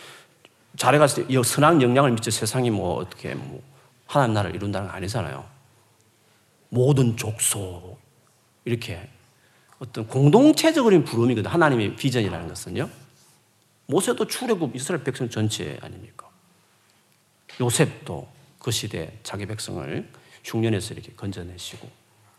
잘해가서 0.76 1.22
선한 1.42 1.82
영향을 1.82 2.12
미쳐 2.12 2.30
세상이 2.30 2.70
뭐 2.70 2.96
어떻게 2.96 3.34
뭐 3.34 3.62
하나님 4.06 4.34
나라를 4.34 4.56
이룬다는 4.56 4.88
거 4.88 4.94
아니잖아요. 4.94 5.44
모든 6.68 7.16
족속 7.16 7.98
이렇게 8.64 9.08
어떤 9.82 10.06
공동체적인 10.06 11.02
부름이거든. 11.02 11.50
하나님의 11.50 11.96
비전이라는 11.96 12.46
것은요. 12.46 12.88
모세도 13.86 14.28
출애굽 14.28 14.76
이스라엘 14.76 15.02
백성 15.02 15.28
전체 15.28 15.76
아닙니까? 15.82 16.28
요셉도 17.60 18.28
그 18.60 18.70
시대 18.70 19.18
자기 19.24 19.44
백성을 19.44 20.08
흉년에서 20.44 20.94
이렇게 20.94 21.12
건져내시고 21.14 21.90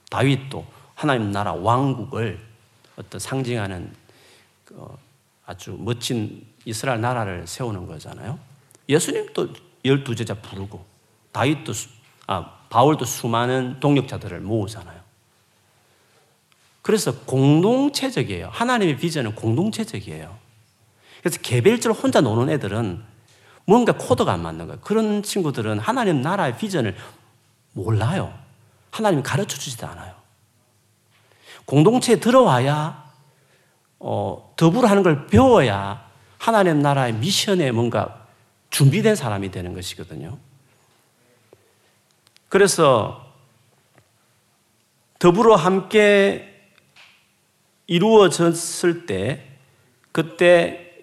다윗도 0.10 0.66
하나님 0.96 1.32
나라 1.32 1.52
왕국을 1.52 2.40
어떤 2.96 3.20
상징하는 3.20 3.94
그 4.64 4.88
아주 5.46 5.76
멋진 5.78 6.48
이스라엘 6.64 7.02
나라를 7.02 7.46
세우는 7.46 7.88
거잖아요. 7.88 8.40
예수님도 8.88 9.50
열두 9.84 10.16
제자 10.16 10.34
부르고 10.34 10.86
다윗도 11.34 11.74
아 12.28 12.60
바울도 12.70 13.04
수많은 13.04 13.82
동력자들을 13.82 14.40
모으잖아요. 14.40 15.03
그래서 16.84 17.16
공동체적이에요. 17.22 18.50
하나님의 18.52 18.98
비전은 18.98 19.34
공동체적이에요. 19.34 20.38
그래서 21.22 21.40
개별적으로 21.42 22.00
혼자 22.00 22.22
노는 22.22 22.54
애들은 22.54 23.02
뭔가 23.66 23.94
코드가 23.94 24.34
안 24.34 24.44
맞는 24.44 24.68
거예요. 24.68 24.82
그런 24.82 25.24
친구들은 25.24 25.80
하나님 25.80 26.22
나라의 26.22 26.58
비전을 26.58 26.96
몰라요. 27.72 28.38
하나님이 28.92 29.24
가르쳐 29.24 29.58
주지도 29.58 29.88
않아요. 29.88 30.14
공동체에 31.66 32.18
들어와야 32.18 33.10
어, 34.00 34.54
더불어 34.58 34.90
하는 34.90 35.02
걸 35.02 35.28
배워야 35.28 36.06
하나님 36.38 36.82
나라의 36.82 37.14
미션에 37.14 37.72
뭔가 37.72 38.28
준비된 38.70 39.16
사람이 39.16 39.52
되는 39.52 39.74
것이거든요. 39.74 40.38
그래서 42.50 43.34
더불어 45.20 45.56
함께 45.56 46.53
이루어졌을 47.88 49.06
때 49.06 49.48
그때 50.12 50.96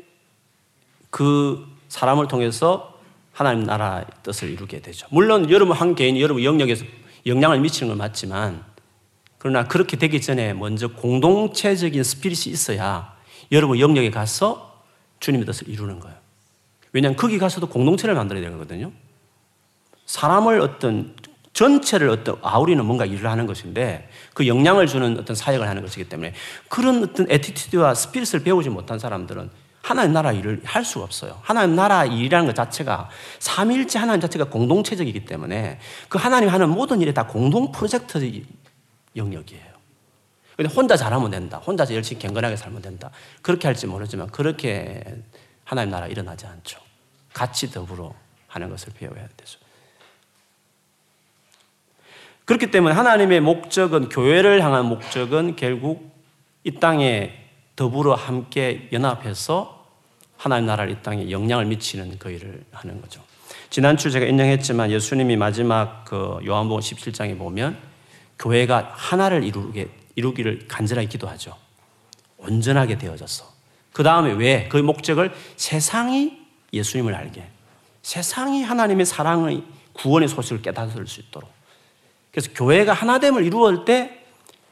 그 1.10 1.66
사람을 1.88 2.28
통해서 2.28 2.98
하나님 3.32 3.64
나라의 3.64 4.06
뜻을 4.22 4.50
이루게 4.50 4.80
되죠. 4.80 5.06
물론 5.10 5.50
여러분 5.50 5.76
한 5.76 5.94
개인이 5.94 6.20
여러분 6.20 6.44
영역에서 6.44 6.84
영향을 7.26 7.60
미치는 7.60 7.88
건 7.88 7.98
맞지만 7.98 8.64
그러나 9.38 9.66
그렇게 9.66 9.96
되기 9.96 10.20
전에 10.20 10.52
먼저 10.52 10.88
공동체적인 10.88 12.02
스피릿이 12.02 12.50
있어야 12.50 13.16
여러분 13.52 13.78
영역에 13.80 14.10
가서 14.10 14.84
주님의 15.20 15.46
뜻을 15.46 15.68
이루는 15.68 16.00
거예요. 16.00 16.16
왜냐하면 16.92 17.16
거기 17.16 17.38
가서도 17.38 17.68
공동체를 17.68 18.14
만들어야 18.14 18.50
되거든요. 18.50 18.92
사람을 20.06 20.60
어떤 20.60 21.14
전체를 21.52 22.08
어떤 22.08 22.36
아우르는 22.42 22.84
뭔가 22.84 23.04
일을 23.04 23.30
하는 23.30 23.46
것인데 23.46 24.08
그 24.34 24.46
영향을 24.46 24.86
주는 24.86 25.18
어떤 25.18 25.34
사역을 25.34 25.68
하는 25.68 25.82
것이기 25.82 26.08
때문에 26.08 26.34
그런 26.68 27.02
어떤 27.02 27.26
attitude와 27.30 27.94
spirit을 27.94 28.44
배우지 28.44 28.70
못한 28.70 28.98
사람들은 28.98 29.50
하나님 29.82 30.12
나라 30.12 30.32
일을 30.32 30.60
할 30.64 30.84
수가 30.84 31.04
없어요. 31.04 31.38
하나님 31.42 31.74
나라 31.74 32.04
일이라는 32.04 32.46
것 32.46 32.54
자체가 32.54 33.08
삼위일체 33.38 33.98
하나님 33.98 34.20
자체가 34.20 34.44
공동체적이기 34.46 35.24
때문에 35.24 35.78
그 36.08 36.18
하나님 36.18 36.50
하는 36.50 36.68
모든 36.68 37.00
일이 37.00 37.12
다 37.14 37.26
공동 37.26 37.72
프로젝트 37.72 38.18
영역이에요. 39.16 39.70
근데 40.56 40.74
혼자 40.74 40.96
잘하면 40.96 41.30
된다. 41.30 41.56
혼자서 41.58 41.94
열심히 41.94 42.20
경건하게 42.20 42.56
살면 42.56 42.82
된다. 42.82 43.10
그렇게 43.40 43.66
할지 43.66 43.86
모르지만 43.86 44.28
그렇게 44.28 45.02
하나님 45.64 45.90
나라 45.90 46.06
일어나지 46.06 46.46
않죠. 46.46 46.78
같이 47.32 47.70
더불어 47.70 48.14
하는 48.48 48.68
것을 48.68 48.92
배워야 48.92 49.26
되죠. 49.36 49.59
그렇기 52.50 52.72
때문에 52.72 52.96
하나님의 52.96 53.40
목적은 53.42 54.08
교회를 54.08 54.60
향한 54.64 54.86
목적은 54.86 55.54
결국 55.54 56.10
이 56.64 56.72
땅에 56.72 57.32
더불어 57.76 58.14
함께 58.14 58.88
연합해서 58.90 59.86
하나님 60.36 60.66
나라를 60.66 60.90
이 60.90 60.96
땅에 61.00 61.30
영향을 61.30 61.66
미치는 61.66 62.18
그 62.18 62.28
일을 62.28 62.64
하는 62.72 63.00
거죠. 63.00 63.22
지난주 63.70 64.10
제가 64.10 64.26
인정했지만 64.26 64.90
예수님이 64.90 65.36
마지막 65.36 66.04
그 66.04 66.40
요한복음 66.44 66.80
17장에 66.80 67.38
보면 67.38 67.78
교회가 68.36 68.94
하나를 68.96 69.44
이루게, 69.44 69.88
이루기를 70.16 70.66
간절하게 70.66 71.06
기도하죠. 71.06 71.56
온전하게 72.36 72.98
되어져서. 72.98 73.44
그 73.92 74.02
다음에 74.02 74.32
왜? 74.32 74.66
그 74.68 74.76
목적을 74.76 75.32
세상이 75.54 76.36
예수님을 76.72 77.14
알게. 77.14 77.48
세상이 78.02 78.64
하나님의 78.64 79.06
사랑의 79.06 79.62
구원의 79.92 80.28
소식을 80.28 80.62
깨닫을 80.62 81.06
수 81.06 81.20
있도록. 81.20 81.59
그래서 82.30 82.50
교회가 82.54 82.92
하나됨을 82.92 83.44
이루어올 83.44 83.84
때 83.84 84.24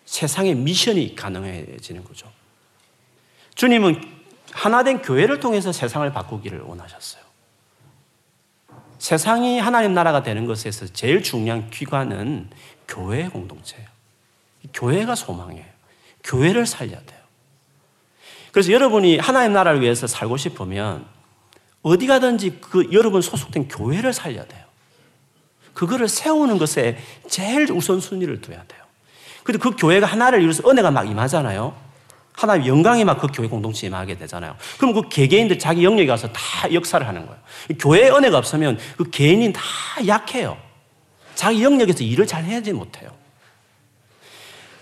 세상의 0.04 0.54
미션이 0.54 1.14
가능해지는 1.14 2.04
거죠. 2.04 2.30
주님은 3.54 4.00
하나된 4.52 5.02
교회를 5.02 5.40
통해서 5.40 5.72
세상을 5.72 6.10
바꾸기를 6.12 6.60
원하셨어요. 6.60 7.22
세상이 8.98 9.60
하나님 9.60 9.94
나라가 9.94 10.22
되는 10.22 10.46
것에서 10.46 10.86
제일 10.86 11.22
중요한 11.22 11.70
기관은 11.70 12.50
교회 12.86 13.28
공동체예요. 13.28 13.86
교회가 14.72 15.14
소망이에요. 15.14 15.66
교회를 16.24 16.66
살려야 16.66 17.00
돼요. 17.02 17.18
그래서 18.52 18.72
여러분이 18.72 19.18
하나님 19.18 19.52
나라를 19.52 19.80
위해서 19.80 20.06
살고 20.06 20.36
싶으면 20.36 21.06
어디 21.82 22.06
가든지 22.06 22.58
그 22.60 22.88
여러분 22.92 23.22
소속된 23.22 23.68
교회를 23.68 24.12
살려야 24.12 24.46
돼요. 24.46 24.67
그거를 25.78 26.08
세우는 26.08 26.58
것에 26.58 26.98
제일 27.28 27.70
우선순위를 27.70 28.40
둬야 28.40 28.56
돼요. 28.66 28.82
근데 29.44 29.60
그 29.60 29.76
교회가 29.76 30.08
하나를 30.08 30.40
이루어서 30.40 30.68
은혜가 30.68 30.90
막 30.90 31.08
임하잖아요. 31.08 31.72
하나님 32.32 32.66
영광이 32.66 33.04
막 33.04 33.20
그 33.20 33.28
교회 33.32 33.46
공동체에 33.46 33.86
임하게 33.86 34.18
되잖아요. 34.18 34.56
그럼 34.78 34.92
그 34.92 35.08
개개인들 35.08 35.60
자기 35.60 35.84
영역에 35.84 36.06
가서 36.06 36.32
다 36.32 36.72
역사를 36.72 37.06
하는 37.06 37.24
거예요. 37.26 37.40
교회 37.78 38.10
은혜가 38.10 38.38
없으면 38.38 38.76
그 38.96 39.08
개인이 39.08 39.52
다 39.52 39.62
약해요. 40.08 40.56
자기 41.36 41.62
영역에서 41.62 42.02
일을 42.02 42.26
잘 42.26 42.42
해야지 42.42 42.72
못해요. 42.72 43.10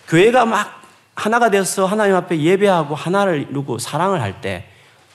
교회가 0.09 0.47
막 0.47 0.81
하나가 1.15 1.51
되어서 1.51 1.85
하나님 1.85 2.15
앞에 2.15 2.41
예배하고 2.41 2.95
하나를 2.95 3.49
이루고 3.51 3.79
사랑을 3.79 4.23
할 4.23 4.41
때, 4.41 4.67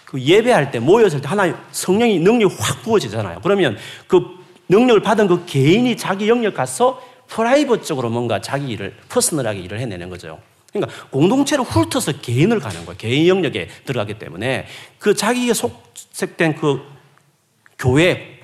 그 0.06 0.22
예배할 0.22 0.70
때 0.70 0.78
모였을 0.78 1.22
때 1.22 1.28
하나님 1.28 1.56
성령이 1.72 2.20
능력이 2.20 2.56
확 2.60 2.84
부어지잖아요. 2.84 3.40
그러면 3.42 3.78
그 4.06 4.41
능력을 4.72 5.02
받은 5.02 5.28
그 5.28 5.46
개인이 5.46 5.96
자기 5.98 6.30
영역 6.30 6.54
가서 6.54 7.02
프라이버적으로 7.28 8.10
뭔가 8.10 8.42
자기 8.42 8.70
일을 8.70 8.96
퍼스널하게 9.10 9.60
일을 9.60 9.80
해내는 9.80 10.10
거죠. 10.10 10.40
그러니까 10.72 11.10
공동체를 11.10 11.66
훑어서 11.66 12.14
개인을 12.14 12.60
가는 12.60 12.86
거예요. 12.86 12.98
개인 12.98 13.28
영역에 13.28 13.68
들어가기 13.86 14.18
때문에 14.18 14.68
그 14.98 15.14
자기가 15.14 15.54
속색된 15.54 16.56
그 16.56 16.82
교회 17.78 18.40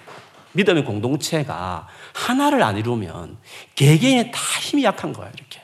믿음의 0.51 0.83
공동체가 0.83 1.87
하나를 2.13 2.61
안 2.61 2.77
이루면 2.77 3.37
개개인이 3.75 4.31
다 4.31 4.39
힘이 4.61 4.83
약한 4.83 5.13
거예요. 5.13 5.31
이렇게. 5.33 5.61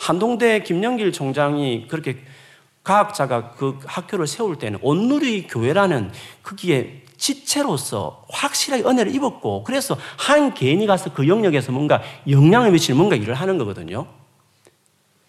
한동대 0.00 0.64
김영길 0.64 1.12
총장이 1.12 1.86
그렇게 1.86 2.18
과학자가 2.82 3.52
그 3.52 3.78
학교를 3.84 4.26
세울 4.26 4.58
때는 4.58 4.80
온누리 4.82 5.46
교회라는 5.46 6.10
거기에 6.42 7.02
지체로서 7.20 8.24
확실하게 8.30 8.82
은혜를 8.82 9.14
입었고 9.14 9.62
그래서 9.62 9.96
한 10.16 10.54
개인이 10.54 10.84
가서 10.86 11.12
그 11.12 11.28
영역에서 11.28 11.70
뭔가 11.70 12.02
영향을 12.28 12.72
미치는 12.72 12.96
뭔가 12.96 13.14
일을 13.14 13.34
하는 13.34 13.58
거거든요. 13.58 14.06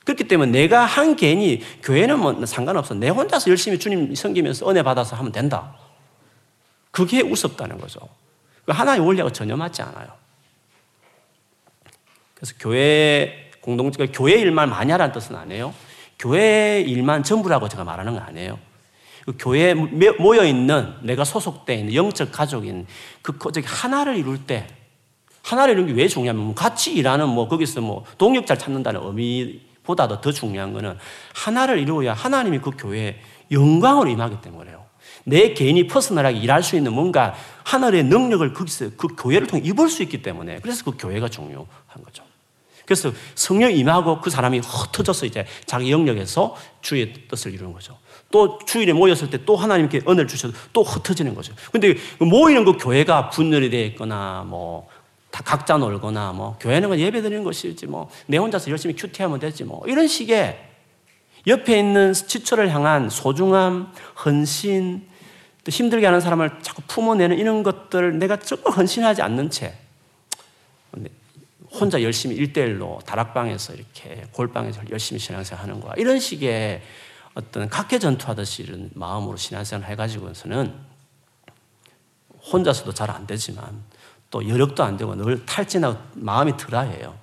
그렇기 0.05 0.23
때문에 0.23 0.51
내가 0.51 0.85
한 0.85 1.17
개인이 1.17 1.61
교회는 1.83 2.17
뭐 2.17 2.45
상관없어. 2.45 2.93
내 2.95 3.09
혼자서 3.09 3.49
열심히 3.51 3.77
주님 3.77 4.15
섬기면서 4.15 4.69
은혜 4.69 4.81
받아서 4.81 5.17
하면 5.17 5.33
된다. 5.33 5.75
그게 6.91 7.21
우습다는 7.21 7.77
거죠. 7.77 7.99
그 8.65 8.71
하나의 8.71 9.01
원리하고 9.01 9.31
전혀 9.31 9.55
맞지 9.57 9.81
않아요. 9.81 10.07
그래서 12.33 12.55
교회 12.57 13.51
공동체가 13.59 14.11
교회 14.13 14.35
일만 14.35 14.69
많이 14.69 14.91
하라는 14.91 15.13
뜻은 15.13 15.35
아니에요. 15.35 15.73
교회 16.17 16.81
일만 16.81 17.23
전부라고 17.23 17.67
제가 17.67 17.83
말하는 17.83 18.13
건 18.13 18.23
아니에요. 18.23 18.70
그 19.25 19.35
교회에 19.37 19.73
모여 19.73 20.43
있는 20.43 20.93
내가 21.01 21.23
소속되어 21.23 21.77
있는 21.77 21.93
영적 21.93 22.31
가족인 22.31 22.87
그 23.21 23.37
저기 23.53 23.65
하나를 23.65 24.17
이룰 24.17 24.45
때 24.45 24.67
하나를 25.43 25.73
이런 25.73 25.87
게왜 25.87 26.07
중요하면 26.07 26.43
뭐 26.43 26.55
같이 26.55 26.93
일하는 26.93 27.29
뭐 27.29 27.47
거기서 27.47 27.81
뭐 27.81 28.05
동력자를 28.17 28.59
찾는다는 28.59 29.01
의미보다도 29.03 30.21
더 30.21 30.31
중요한 30.31 30.73
거는 30.73 30.97
하나를 31.33 31.79
이루어야 31.79 32.13
하나님이 32.13 32.59
그 32.59 32.71
교회에 32.71 33.19
영광으로 33.51 34.09
임하기 34.09 34.41
때문에요. 34.41 34.81
내 35.23 35.53
개인이 35.53 35.87
퍼스널하게 35.87 36.39
일할 36.39 36.63
수 36.63 36.75
있는 36.75 36.93
뭔가 36.93 37.35
하늘의 37.63 38.05
능력을 38.05 38.53
거기서 38.53 38.91
그 38.97 39.07
교회를 39.15 39.47
통해 39.47 39.63
입을 39.65 39.89
수 39.89 40.03
있기 40.03 40.21
때문에 40.21 40.59
그래서 40.61 40.83
그 40.83 40.97
교회가 40.97 41.29
중요한 41.29 41.67
거죠. 42.03 42.23
그래서 42.85 43.11
성령 43.35 43.71
임하고 43.71 44.19
그 44.19 44.29
사람이 44.29 44.59
흩어져서 44.59 45.25
이제 45.25 45.45
자기 45.65 45.91
영역에서 45.91 46.55
주의 46.81 47.13
뜻을 47.27 47.53
이루는 47.53 47.73
거죠. 47.73 47.97
또 48.31 48.59
주일에 48.65 48.93
모였을 48.93 49.29
때 49.29 49.37
또 49.45 49.55
하나님께 49.55 50.01
은혜를 50.07 50.27
주셔도 50.27 50.53
또 50.73 50.83
흩어지는 50.83 51.35
거죠. 51.35 51.53
근데 51.71 51.95
모이는 52.19 52.63
그 52.65 52.77
교회가 52.77 53.29
분열이 53.29 53.69
되어 53.69 53.85
있거나 53.85 54.45
뭐 54.47 55.01
다 55.31 55.41
각자 55.43 55.77
놀거나 55.77 56.33
뭐 56.33 56.57
교회는 56.59 56.99
예배 56.99 57.21
드리는 57.21 57.43
것이지 57.43 57.87
뭐 57.87 58.09
내 58.27 58.37
혼자서 58.37 58.69
열심히 58.69 58.95
큐티하면 58.95 59.39
되지 59.39 59.63
뭐 59.63 59.81
이런 59.87 60.07
식의 60.07 60.67
옆에 61.47 61.79
있는 61.79 62.13
지초를 62.13 62.69
향한 62.69 63.09
소중함, 63.09 63.91
헌신, 64.23 65.07
또 65.63 65.69
힘들게 65.71 66.05
하는 66.05 66.21
사람을 66.21 66.51
자꾸 66.61 66.83
품어내는 66.87 67.39
이런 67.39 67.63
것들 67.63 68.19
내가 68.19 68.37
정말 68.37 68.73
헌신하지 68.73 69.21
않는 69.23 69.49
채 69.49 69.73
혼자 71.71 72.03
열심히 72.03 72.35
일대일로 72.35 72.99
다락방에서 73.05 73.73
이렇게 73.73 74.25
골방에서 74.33 74.81
열심히 74.91 75.19
신앙생활 75.19 75.63
하는 75.63 75.79
거야. 75.79 75.93
이런 75.97 76.19
식의 76.19 76.81
어떤 77.33 77.69
각계 77.69 77.97
전투하듯이 77.99 78.63
이런 78.63 78.89
마음으로 78.93 79.37
신앙생활 79.37 79.89
해가지고서는 79.89 80.73
혼자서도 82.51 82.93
잘 82.93 83.09
안 83.09 83.27
되지만 83.27 83.83
또 84.29 84.47
여력도 84.47 84.83
안 84.83 84.97
되고 84.97 85.13
늘 85.15 85.45
탈진하고 85.45 85.99
마음이 86.15 86.57
드라해요. 86.57 87.17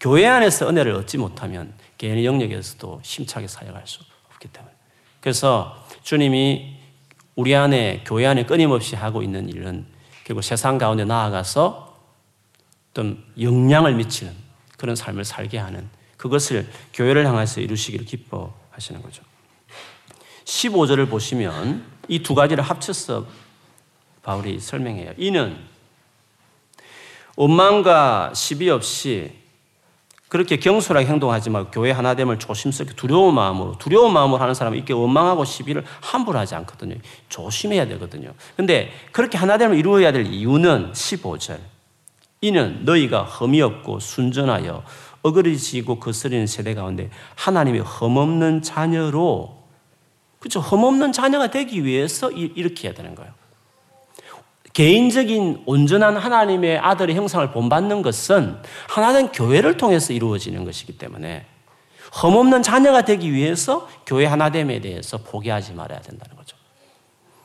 교회 0.00 0.26
안에서 0.26 0.68
은혜를 0.68 0.92
얻지 0.94 1.18
못하면 1.18 1.72
개인의 1.98 2.26
영역에서도 2.26 3.00
힘차게 3.04 3.46
사역할 3.46 3.86
수 3.86 4.00
없기 4.32 4.48
때문에. 4.48 4.74
그래서 5.20 5.86
주님이 6.02 6.76
우리 7.36 7.54
안에 7.54 8.02
교회 8.04 8.26
안에 8.26 8.44
끊임없이 8.44 8.96
하고 8.96 9.22
있는 9.22 9.48
일은 9.48 9.86
결국 10.24 10.42
세상 10.42 10.78
가운데 10.78 11.04
나아가서 11.04 11.96
어떤 12.90 13.24
영향을 13.40 13.94
미치는 13.94 14.34
그런 14.76 14.96
삶을 14.96 15.24
살게 15.24 15.58
하는 15.58 15.88
그것을 16.16 16.68
교회를 16.92 17.26
향해서 17.26 17.60
이루시기를 17.60 18.04
기뻐하시는 18.04 19.00
거죠. 19.00 19.22
15절을 20.44 21.08
보시면 21.08 21.84
이 22.08 22.22
두 22.22 22.34
가지를 22.34 22.64
합쳐서 22.64 23.26
바울이 24.22 24.60
설명해요. 24.60 25.12
이는 25.16 25.56
원망과 27.36 28.32
시비 28.34 28.68
없이 28.70 29.32
그렇게 30.28 30.56
경솔하게 30.56 31.06
행동하지 31.06 31.50
말고 31.50 31.70
교회 31.70 31.90
하나됨을 31.90 32.38
조심스럽게 32.38 32.94
두려운 32.94 33.34
마음으로 33.34 33.76
두려운 33.78 34.12
마음으로 34.14 34.40
하는 34.40 34.54
사람은 34.54 34.78
이렇게 34.78 34.94
원망하고 34.94 35.44
시비를 35.44 35.84
함부로 36.00 36.38
하지 36.38 36.54
않거든요. 36.54 36.96
조심해야 37.28 37.86
되거든요. 37.88 38.32
근데 38.56 38.90
그렇게 39.12 39.36
하나됨을 39.36 39.76
이루어야 39.76 40.10
될 40.12 40.26
이유는 40.26 40.92
15절. 40.92 41.58
이는 42.40 42.84
너희가 42.84 43.24
흠이 43.24 43.60
없고 43.60 44.00
순전하여 44.00 44.82
어그러지고 45.22 46.00
거스리는 46.00 46.46
세대 46.46 46.74
가운데 46.74 47.10
하나님의 47.36 47.82
흠없는 47.82 48.62
자녀로 48.62 49.61
그렇죠. 50.42 50.58
흠없는 50.58 51.12
자녀가 51.12 51.52
되기 51.52 51.84
위해서 51.84 52.28
이렇게 52.32 52.88
해야 52.88 52.94
되는 52.94 53.14
거예요. 53.14 53.32
개인적인 54.72 55.62
온전한 55.66 56.16
하나님의 56.16 56.78
아들의 56.78 57.14
형상을 57.14 57.52
본받는 57.52 58.02
것은 58.02 58.60
하나된 58.88 59.30
교회를 59.30 59.76
통해서 59.76 60.12
이루어지는 60.12 60.64
것이기 60.64 60.98
때문에 60.98 61.46
흠없는 62.12 62.64
자녀가 62.64 63.04
되기 63.04 63.32
위해서 63.32 63.88
교회 64.04 64.26
하나됨에 64.26 64.80
대해서 64.80 65.18
포기하지 65.18 65.74
말아야 65.74 66.00
된다는 66.00 66.34
거죠. 66.34 66.56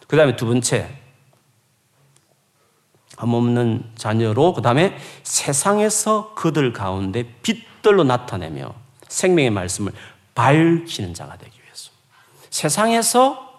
그 0.08 0.18
다음에 0.18 0.36
두 0.36 0.48
번째, 0.48 0.90
흠없는 3.20 3.92
자녀로 3.96 4.56
그 4.56 4.64
다음에 4.64 4.98
세상에서 5.22 6.34
그들 6.34 6.74
가운데 6.74 7.32
빛들로 7.44 8.04
나타내며 8.04 8.74
생명의 9.08 9.52
말씀을 9.52 9.94
밝히는 10.34 11.14
자가 11.14 11.38
되기 11.38 11.57
세상에서 12.58 13.54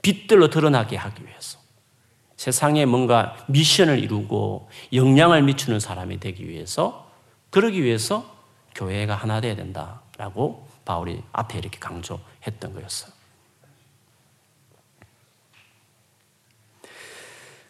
빛들로 0.00 0.48
드러나게 0.48 0.96
하기 0.96 1.26
위해서 1.26 1.58
세상에 2.36 2.86
뭔가 2.86 3.36
미션을 3.48 3.98
이루고 3.98 4.70
영향을 4.92 5.42
미치는 5.42 5.80
사람이 5.80 6.20
되기 6.20 6.48
위해서 6.48 7.10
그러기 7.50 7.82
위해서 7.82 8.24
교회가 8.76 9.16
하나 9.16 9.40
되어야 9.40 9.56
된다라고 9.56 10.68
바울이 10.84 11.20
앞에 11.32 11.58
이렇게 11.58 11.80
강조했던 11.80 12.74
거였어요. 12.74 13.12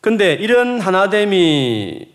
근데 0.03 0.35
이런 0.35 0.83
하나됨이 0.83 2.15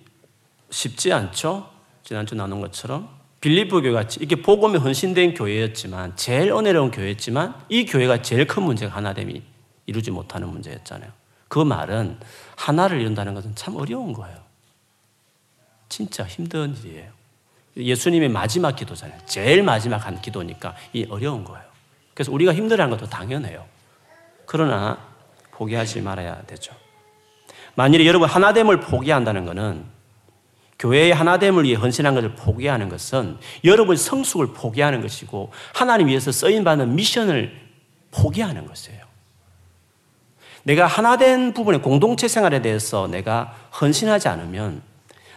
쉽지 0.69 1.11
않죠? 1.11 1.71
지난주 2.03 2.35
나눈 2.35 2.61
것처럼. 2.61 3.22
교회 3.43 3.91
같이 3.91 4.19
이게 4.21 4.37
복음에 4.37 4.77
헌신된 4.77 5.33
교회였지만 5.33 6.15
제일 6.15 6.53
은혜로운 6.53 6.91
교회였지만 6.91 7.53
이 7.67 7.85
교회가 7.85 8.21
제일 8.21 8.47
큰 8.47 8.63
문제가 8.63 8.95
하나됨이 8.95 9.41
이루지 9.85 10.11
못하는 10.11 10.47
문제였잖아요. 10.47 11.11
그 11.49 11.59
말은 11.59 12.19
하나를 12.55 13.01
이룬다는 13.01 13.33
것은 13.33 13.53
참 13.53 13.75
어려운 13.75 14.13
거예요. 14.13 14.37
진짜 15.89 16.23
힘든 16.23 16.73
일이에요. 16.77 17.11
예수님의 17.75 18.29
마지막 18.29 18.77
기도잖아요. 18.77 19.19
제일 19.25 19.61
마지막 19.61 20.05
한 20.05 20.21
기도니까 20.21 20.75
이 20.93 21.05
어려운 21.09 21.43
거예요. 21.43 21.65
그래서 22.13 22.31
우리가 22.31 22.53
힘들어하는 22.53 22.95
것도 22.97 23.09
당연해요. 23.09 23.65
그러나 24.45 25.05
포기하지 25.51 26.01
말아야 26.01 26.43
되죠. 26.43 26.73
만일에 27.75 28.05
여러분 28.05 28.29
하나됨을 28.29 28.79
포기한다는 28.79 29.45
것은 29.45 29.83
교회의 30.83 31.13
하나됨을 31.13 31.63
위해 31.63 31.75
헌신한 31.75 32.13
것을 32.13 32.35
포기하는 32.35 32.89
것은 32.89 33.37
여러분 33.63 33.95
성숙을 33.95 34.47
포기하는 34.47 35.01
것이고 35.01 35.51
하나님 35.73 36.07
위해서 36.07 36.33
쓰임받는 36.33 36.95
미션을 36.95 37.57
포기하는 38.11 38.67
것이에요. 38.67 39.01
내가 40.63 40.85
하나된 40.85 41.53
부분의 41.53 41.81
공동체 41.81 42.27
생활에 42.27 42.61
대해서 42.61 43.07
내가 43.07 43.55
헌신하지 43.79 44.27
않으면 44.27 44.81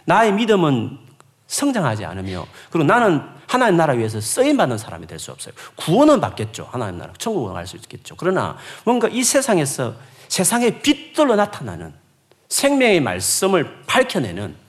나의 0.03 0.33
믿음은 0.33 0.99
성장하지 1.47 2.03
않으며 2.03 2.45
그리고 2.69 2.85
나는 2.85 3.21
하나님 3.47 3.77
나라 3.77 3.93
위해서 3.93 4.19
쓰임받는 4.19 4.77
사람이 4.77 5.07
될 5.07 5.17
수 5.17 5.31
없어요. 5.31 5.53
구원은 5.77 6.19
받겠죠. 6.19 6.67
하나님 6.69 6.97
나라. 6.99 7.13
천국을 7.17 7.53
갈수 7.53 7.77
있겠죠. 7.77 8.15
그러나 8.17 8.57
뭔가 8.83 9.07
이 9.07 9.23
세상에서 9.23 9.95
세상의 10.27 10.81
빛들로 10.81 11.37
나타나는 11.37 11.93
생명의 12.49 12.99
말씀을 12.99 13.83
밝혀내는 13.85 14.66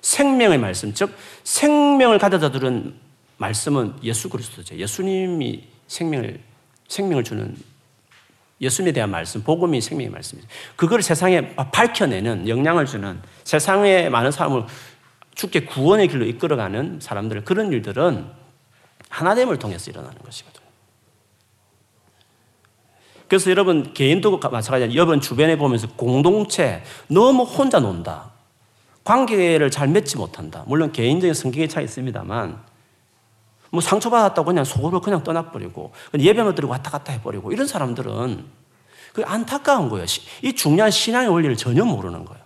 생명의 0.00 0.58
말씀, 0.58 0.92
즉 0.94 1.14
생명을 1.44 2.18
가져다 2.18 2.50
주는 2.50 2.94
말씀은 3.38 3.94
예수 4.02 4.28
그리스도죠. 4.28 4.76
예수님이 4.76 5.64
생명을 5.88 6.40
생명을 6.88 7.24
주는 7.24 7.56
예수님에 8.60 8.92
대한 8.92 9.10
말씀, 9.10 9.42
복음이 9.42 9.80
생명의 9.80 10.10
말씀이죠. 10.10 10.46
그걸 10.76 11.02
세상에 11.02 11.54
밝혀내는 11.54 12.48
영향을 12.48 12.84
주는 12.84 13.20
세상에 13.44 14.10
많은 14.10 14.30
사람을 14.30 14.64
죽게 15.34 15.64
구원의 15.64 16.08
길로 16.08 16.26
이끌어가는 16.26 17.00
사람들 17.00 17.44
그런 17.44 17.72
일들은 17.72 18.26
하나됨을 19.08 19.58
통해서 19.58 19.90
일어나는 19.90 20.18
것이거든요. 20.18 20.60
그래서 23.28 23.50
여러분 23.50 23.94
개인도 23.94 24.38
마찬가지로 24.38 24.94
여러분 24.94 25.20
주변에 25.20 25.56
보면서 25.56 25.88
공동체 25.94 26.82
너무 27.08 27.44
혼자 27.44 27.78
논다. 27.80 28.32
관계를 29.04 29.70
잘 29.70 29.88
맺지 29.88 30.16
못한다. 30.16 30.64
물론 30.66 30.92
개인적인 30.92 31.34
성격의 31.34 31.68
차이 31.68 31.84
있습니다만 31.84 32.62
뭐 33.70 33.80
상처받았다고 33.80 34.46
그냥 34.46 34.64
속으로 34.64 35.00
그냥 35.00 35.22
떠나버리고 35.22 35.92
예배만 36.18 36.54
드리고 36.54 36.72
왔다 36.72 36.90
갔다 36.90 37.12
해버리고 37.12 37.52
이런 37.52 37.66
사람들은 37.66 38.44
그 39.12 39.22
안타까운 39.24 39.88
거예요. 39.88 40.06
이 40.42 40.52
중요한 40.52 40.90
신앙의 40.90 41.28
원리를 41.28 41.56
전혀 41.56 41.84
모르는 41.84 42.24
거예요. 42.24 42.42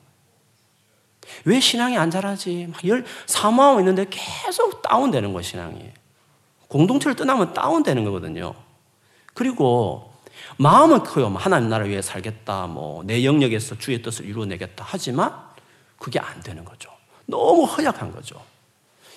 왜 1.46 1.60
신앙이 1.60 1.96
안 1.98 2.10
자라지? 2.10 2.68
막 2.70 2.86
열, 2.86 3.04
사모하고 3.26 3.80
있는데 3.80 4.06
계속 4.08 4.82
다운되는 4.82 5.32
거예요, 5.32 5.42
신앙이. 5.42 5.90
공동체를 6.68 7.16
떠나면 7.16 7.52
다운되는 7.52 8.04
거거든요. 8.04 8.54
그리고 9.34 10.12
마음은 10.56 11.02
커요. 11.04 11.28
뭐 11.30 11.40
하나님 11.40 11.68
나라 11.68 11.84
위해 11.84 12.00
살겠다. 12.00 12.66
뭐 12.66 13.02
내 13.04 13.24
영역에서 13.24 13.76
주의 13.78 14.00
뜻을 14.00 14.26
이루어내겠다. 14.26 14.84
하지만 14.86 15.34
그게 16.04 16.18
안 16.18 16.38
되는 16.42 16.62
거죠. 16.66 16.90
너무 17.24 17.64
허약한 17.64 18.12
거죠. 18.12 18.38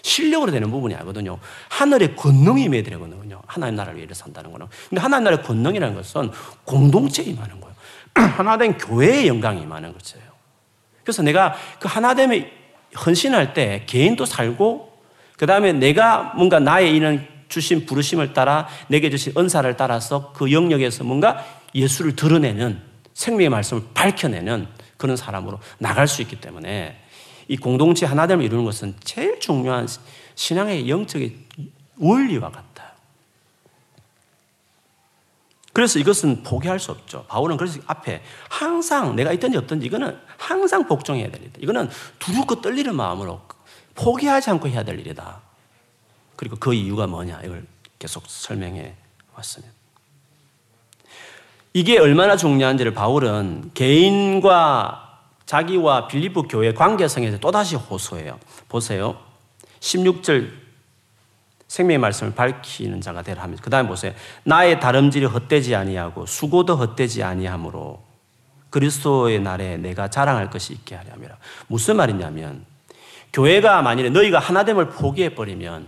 실력으로 0.03 0.53
되는 0.53 0.71
부분이 0.71 0.95
아니거든요. 0.95 1.37
하늘의 1.67 2.15
권능이 2.15 2.63
임해야 2.63 2.81
되거든요. 2.83 3.41
하나님 3.45 3.75
나라를 3.75 3.97
위해 3.97 4.07
산다는 4.13 4.53
거는. 4.53 4.67
근데 4.87 5.01
하나님 5.01 5.25
나라의 5.25 5.43
권능이라는 5.43 5.95
것은 5.95 6.31
공동체에 6.63 7.25
임하는 7.25 7.59
거예요. 7.59 7.75
하나된 8.15 8.77
교회의 8.77 9.27
영광이 9.27 9.63
임하는 9.63 9.91
것이에요. 9.91 10.25
그래서 11.03 11.21
내가 11.23 11.57
그 11.77 11.89
하나됨의 11.89 12.53
헌신할 13.05 13.53
때 13.53 13.83
개인도 13.85 14.23
살고 14.23 14.97
그 15.37 15.45
다음에 15.45 15.73
내가 15.73 16.31
뭔가 16.37 16.59
나의 16.61 16.95
이런 16.95 17.27
주신 17.49 17.85
부르심을 17.85 18.31
따라 18.31 18.69
내게 18.87 19.09
주신 19.09 19.33
은사를 19.37 19.75
따라서 19.75 20.31
그 20.31 20.53
영역에서 20.53 21.03
뭔가 21.03 21.45
예수를 21.75 22.15
드러내는 22.15 22.81
생명의 23.13 23.49
말씀을 23.49 23.83
밝혀내는 23.93 24.69
그런 24.97 25.15
사람으로 25.15 25.59
나갈 25.77 26.07
수 26.07 26.21
있기 26.21 26.41
때문에 26.41 27.01
이 27.47 27.57
공동체 27.57 28.05
하나됨을 28.05 28.43
이루는 28.43 28.65
것은 28.65 28.95
제일 29.03 29.39
중요한 29.39 29.87
신앙의 30.35 30.89
영적인 30.89 31.45
원리와 31.99 32.51
같아요. 32.51 32.87
그래서 35.73 35.99
이것은 35.99 36.41
포기할 36.41 36.79
수 36.79 36.91
없죠. 36.91 37.25
바울은 37.27 37.55
그래서 37.55 37.79
앞에 37.85 38.23
항상 38.49 39.15
내가 39.15 39.31
있든지 39.33 39.57
없든지 39.57 39.85
이거는 39.85 40.19
항상 40.35 40.87
복종해야 40.87 41.29
될 41.29 41.41
일이다. 41.41 41.59
이거는 41.61 41.89
두렵고 42.17 42.61
떨리는 42.61 42.95
마음으로 42.95 43.41
포기하지 43.93 44.49
않고 44.49 44.69
해야 44.69 44.83
될 44.83 44.99
일이다. 44.99 45.41
그리고 46.35 46.55
그 46.55 46.73
이유가 46.73 47.05
뭐냐 47.05 47.41
이걸 47.43 47.65
계속 47.99 48.23
설명해 48.27 48.95
왔습니다. 49.35 49.76
이게 51.77 51.99
얼마나 51.99 52.35
중요한지를 52.35 52.95
바울은 52.95 53.69
개인과 53.75 55.19
자기와 55.45 56.07
빌리프 56.07 56.47
교회 56.49 56.73
관계성에서 56.73 57.37
또다시 57.37 57.75
호소해요. 57.75 58.39
보세요. 58.67 59.15
16절 59.81 60.49
생명의 61.67 61.99
말씀을 61.99 62.33
밝히는 62.33 62.99
자가 62.99 63.21
되라 63.21 63.43
하면서 63.43 63.61
그 63.61 63.69
다음에 63.69 63.87
보세요. 63.87 64.11
나의 64.43 64.79
다름질이 64.79 65.25
헛되지 65.27 65.75
아니하고 65.75 66.25
수고도 66.25 66.75
헛되지 66.77 67.21
아니하므로 67.21 68.01
그리스도의 68.71 69.39
날에 69.39 69.77
내가 69.77 70.09
자랑할 70.09 70.49
것이 70.49 70.73
있게 70.73 70.95
하려면 70.95 71.29
무슨 71.67 71.97
말이냐면 71.97 72.65
교회가 73.33 73.83
만일에 73.83 74.09
너희가 74.09 74.39
하나됨을 74.39 74.89
포기해 74.89 75.35
버리면 75.35 75.85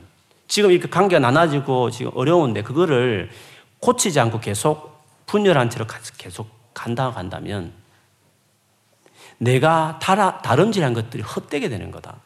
지금 0.48 0.70
이렇게 0.70 0.88
관계가 0.88 1.20
나눠지고 1.20 1.90
지금 1.90 2.12
어려운데 2.14 2.62
그거를 2.62 3.32
고치지 3.80 4.20
않고 4.20 4.40
계속 4.40 4.89
분열한 5.30 5.70
채로 5.70 5.86
계속 6.18 6.50
간다 6.74 7.12
간다면 7.12 7.72
내가 9.38 10.00
다름질한 10.00 10.94
것들이 10.94 11.22
헛되게 11.22 11.70
되는 11.70 11.92
거다. 11.92 12.20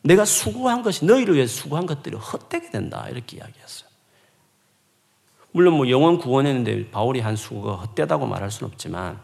내가 0.00 0.24
수고한 0.24 0.82
것이 0.82 1.04
너희를 1.04 1.34
위해 1.34 1.46
수고한 1.46 1.84
것들이 1.84 2.16
헛되게 2.16 2.70
된다. 2.70 3.06
이렇게 3.10 3.36
이야기했어요. 3.36 3.88
물론 5.52 5.74
뭐 5.74 5.90
영원 5.90 6.18
구원했는데 6.18 6.90
바울이 6.90 7.20
한 7.20 7.36
수고가 7.36 7.74
헛되다고 7.76 8.26
말할 8.26 8.50
수는 8.50 8.72
없지만 8.72 9.20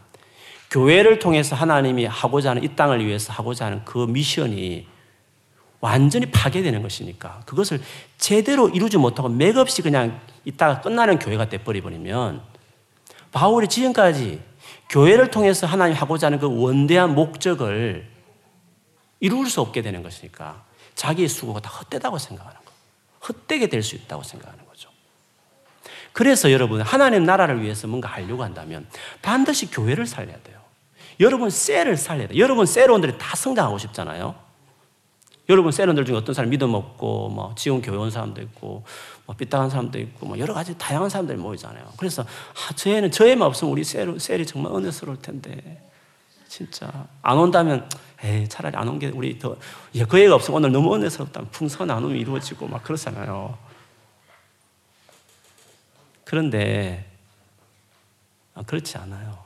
교회를 0.69 1.17
통해서 1.17 1.55
하나님이 1.55 2.05
하고자 2.05 2.51
하는 2.51 2.63
이 2.63 2.75
땅을 2.75 3.05
위해서 3.05 3.33
하고자 3.33 3.65
하는 3.65 3.83
그 3.85 4.05
미션이 4.05 4.87
완전히 5.81 6.27
파괴되는 6.27 6.81
것이니까 6.81 7.41
그것을 7.45 7.81
제대로 8.17 8.69
이루지 8.69 8.97
못하고 8.97 9.27
맥없이 9.29 9.81
그냥 9.81 10.21
있다가 10.45 10.81
끝나는 10.81 11.19
교회가 11.19 11.49
돼버리면 11.49 12.41
바울이 13.31 13.67
지금까지 13.67 14.41
교회를 14.89 15.31
통해서 15.31 15.65
하나님 15.67 15.95
하고자 15.95 16.27
하는 16.27 16.39
그 16.39 16.47
원대한 16.61 17.15
목적을 17.15 18.07
이룰 19.19 19.49
수 19.49 19.61
없게 19.61 19.81
되는 19.81 20.03
것이니까 20.03 20.63
자기의 20.95 21.29
수고가 21.29 21.59
다 21.61 21.69
헛되다고 21.69 22.17
생각하는 22.17 22.57
거. 22.57 22.71
헛되게 23.27 23.67
될 23.67 23.83
수 23.83 23.95
있다고 23.95 24.23
생각하는 24.23 24.65
거죠. 24.65 24.89
그래서 26.11 26.51
여러분, 26.51 26.81
하나님 26.81 27.23
나라를 27.23 27.61
위해서 27.61 27.87
뭔가 27.87 28.09
하려고 28.09 28.43
한다면 28.43 28.87
반드시 29.21 29.71
교회를 29.71 30.05
살려야 30.05 30.37
돼요. 30.43 30.59
여러분, 31.19 31.49
셀을 31.49 31.95
살려야 31.97 32.27
돼요. 32.27 32.39
여러분, 32.39 32.65
셀원들이 32.65 33.17
다 33.17 33.35
성장하고 33.35 33.77
싶잖아요. 33.77 34.50
여러분 35.51 35.71
세련들 35.71 36.05
중에 36.05 36.15
어떤 36.15 36.33
사람 36.33 36.49
믿음 36.49 36.73
없고 36.73 37.29
뭐 37.29 37.53
지원 37.55 37.81
교회 37.81 37.97
온 37.97 38.09
사람도 38.09 38.41
있고 38.41 38.83
뭐 39.25 39.35
삐딱한 39.35 39.69
사람도 39.69 39.99
있고 39.99 40.25
뭐 40.27 40.39
여러 40.39 40.53
가지 40.53 40.77
다양한 40.77 41.09
사람들이 41.09 41.37
모이잖아요. 41.37 41.93
그래서 41.97 42.23
아, 42.23 42.73
저 42.75 42.89
애는 42.89 43.11
저 43.11 43.27
애만 43.27 43.47
없으면 43.47 43.71
우리 43.71 43.83
셀, 43.83 44.19
셀이 44.19 44.45
정말 44.45 44.73
은혜스러울 44.73 45.21
텐데 45.21 45.81
진짜 46.47 47.07
안 47.21 47.37
온다면 47.37 47.89
에이 48.23 48.47
차라리 48.49 48.75
안 48.77 48.87
온 48.87 48.99
게 48.99 49.07
우리 49.07 49.39
더 49.39 49.55
예, 49.95 50.05
그 50.05 50.19
애가 50.19 50.35
없으면 50.35 50.57
오늘 50.57 50.71
너무 50.71 50.95
은혜스럽다. 50.95 51.41
풍성한 51.51 51.87
나눔이 51.87 52.19
이루어지고 52.19 52.67
막 52.67 52.83
그렇잖아요. 52.83 53.57
그런데 56.23 57.05
아, 58.53 58.63
그렇지 58.63 58.97
않아요. 58.97 59.37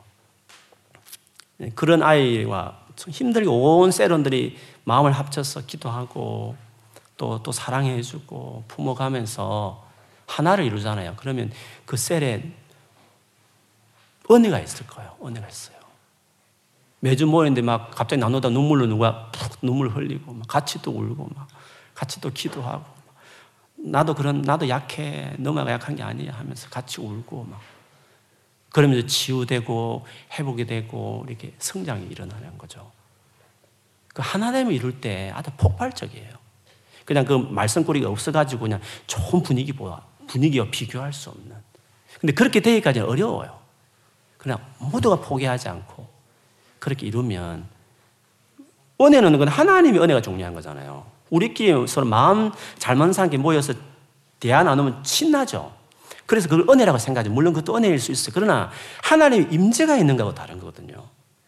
예, 1.60 1.70
그런 1.74 2.02
아이와 2.02 2.86
힘들게 3.08 3.48
온 3.48 3.90
세론들이 3.90 4.56
마음을 4.86 5.10
합쳐서 5.10 5.66
기도하고 5.66 6.56
또, 7.16 7.42
또 7.42 7.50
사랑해주고 7.50 8.64
품어가면서 8.68 9.84
하나를 10.26 10.64
이루잖아요. 10.64 11.14
그러면 11.16 11.50
그 11.84 11.96
셀에 11.96 12.52
은혜가 14.30 14.60
있을 14.60 14.86
거예요. 14.86 15.16
은혜가 15.24 15.48
있어요. 15.48 15.76
매주 17.00 17.26
모이는데 17.26 17.62
막 17.62 17.90
갑자기 17.90 18.20
나누다 18.20 18.50
눈물로 18.50 18.86
누가 18.86 19.30
푹 19.32 19.58
눈물 19.60 19.88
흘리고 19.88 20.32
막 20.32 20.46
같이 20.46 20.80
또 20.82 20.92
울고 20.92 21.30
막 21.34 21.48
같이 21.94 22.20
또 22.20 22.30
기도하고 22.30 22.84
나도 23.76 24.14
그런 24.14 24.42
나도 24.42 24.68
약해 24.68 25.34
너만 25.38 25.66
약한 25.68 25.96
게 25.96 26.04
아니야 26.04 26.32
하면서 26.32 26.68
같이 26.68 27.00
울고 27.00 27.44
막 27.44 27.60
그러면서 28.70 29.04
치유되고 29.06 30.06
회복이 30.32 30.66
되고 30.66 31.24
이렇게 31.28 31.54
성장이 31.58 32.06
일어나는 32.06 32.56
거죠. 32.56 32.92
그 34.16 34.22
하나됨을 34.24 34.72
이룰 34.72 34.98
때 34.98 35.30
아주 35.34 35.50
폭발적이에요. 35.58 36.30
그냥 37.04 37.26
그 37.26 37.34
말썽거리가 37.34 38.08
없어가지고 38.08 38.62
그냥 38.62 38.80
좋은 39.06 39.42
분위기보다 39.42 40.06
분위기와 40.26 40.68
비교할 40.70 41.12
수 41.12 41.28
없는. 41.28 41.54
근데 42.18 42.32
그렇게 42.32 42.60
되기까지는 42.60 43.06
어려워요. 43.06 43.58
그냥 44.38 44.58
모두가 44.78 45.16
포기하지 45.16 45.68
않고 45.68 46.08
그렇게 46.78 47.06
이루면 47.06 47.66
은혜는 49.02 49.32
그건 49.32 49.48
하나님의 49.48 50.00
은혜가 50.00 50.22
중요한 50.22 50.54
거잖아요. 50.54 51.04
우리끼리 51.28 51.86
서로 51.86 52.06
마음 52.06 52.52
잘 52.78 52.96
맞는 52.96 53.12
사람끼리 53.12 53.42
모여서 53.42 53.74
대화 54.40 54.62
나누면 54.62 55.04
신나죠. 55.04 55.74
그래서 56.24 56.48
그걸 56.48 56.64
은혜라고 56.70 56.96
생각하죠. 56.96 57.30
물론 57.30 57.52
그것도 57.52 57.76
은혜일 57.76 57.98
수 57.98 58.12
있어요. 58.12 58.32
그러나 58.32 58.70
하나님의 59.02 59.48
임재가 59.50 59.98
있는 59.98 60.16
거하고 60.16 60.34
다른 60.34 60.58
거거든요. 60.58 61.04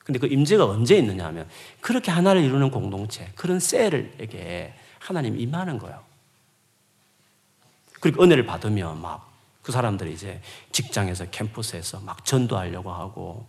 근데 0.08 0.18
그 0.18 0.26
임재가 0.26 0.64
언제 0.64 0.96
있느냐 0.96 1.26
하면 1.26 1.48
그렇게 1.80 2.10
하나를 2.10 2.42
이루는 2.42 2.72
공동체, 2.72 3.30
그런 3.36 3.60
셀에게 3.60 4.74
하나님이 4.98 5.40
임하는 5.42 5.78
거예요. 5.78 6.02
그리고 8.00 8.24
은혜를 8.24 8.44
받으면 8.44 9.00
막 9.00 9.28
그 9.68 9.72
사람들이 9.72 10.14
이제 10.14 10.40
직장에서 10.72 11.26
캠퍼스에서 11.26 12.00
막 12.00 12.24
전도하려고 12.24 12.90
하고 12.90 13.46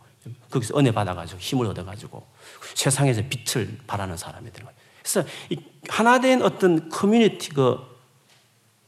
거기서 0.49 0.77
은혜 0.77 0.91
받아가지고 0.91 1.39
힘을 1.39 1.65
얻어가지고 1.67 2.27
세상에서 2.73 3.21
빛을 3.29 3.77
발하는 3.87 4.17
사람이 4.17 4.51
되는 4.51 4.65
거예요. 4.65 4.77
그래서 5.01 5.23
하나된 5.87 6.41
어떤 6.41 6.89
커뮤니티 6.89 7.51
그 7.51 7.79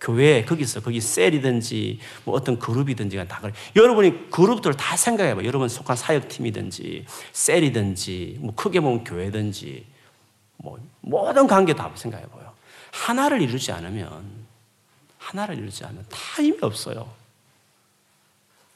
교회 0.01 0.43
거기서 0.43 0.81
거기 0.81 0.99
셀이든지 0.99 1.99
뭐 2.25 2.35
어떤 2.35 2.57
그룹이든지가 2.57 3.25
다 3.25 3.39
그래. 3.39 3.53
여러분이 3.75 4.31
그룹들 4.31 4.73
다 4.73 4.97
생각해 4.97 5.35
봐. 5.35 5.43
여러분 5.43 5.69
속한 5.69 5.95
사역팀이든지 5.95 7.05
셀이든지 7.31 8.39
뭐 8.41 8.55
크게 8.55 8.79
보면 8.79 9.03
교회든지 9.03 9.85
뭐 10.57 10.79
모든 11.01 11.45
관계 11.45 11.75
다 11.75 11.91
생각해 11.93 12.25
봐요. 12.25 12.51
하나를 12.91 13.41
이루지 13.43 13.71
않으면 13.71 14.25
하나를 15.19 15.59
이루지 15.59 15.85
않으면 15.85 16.03
다 16.09 16.17
힘이 16.41 16.57
없어요. 16.61 17.07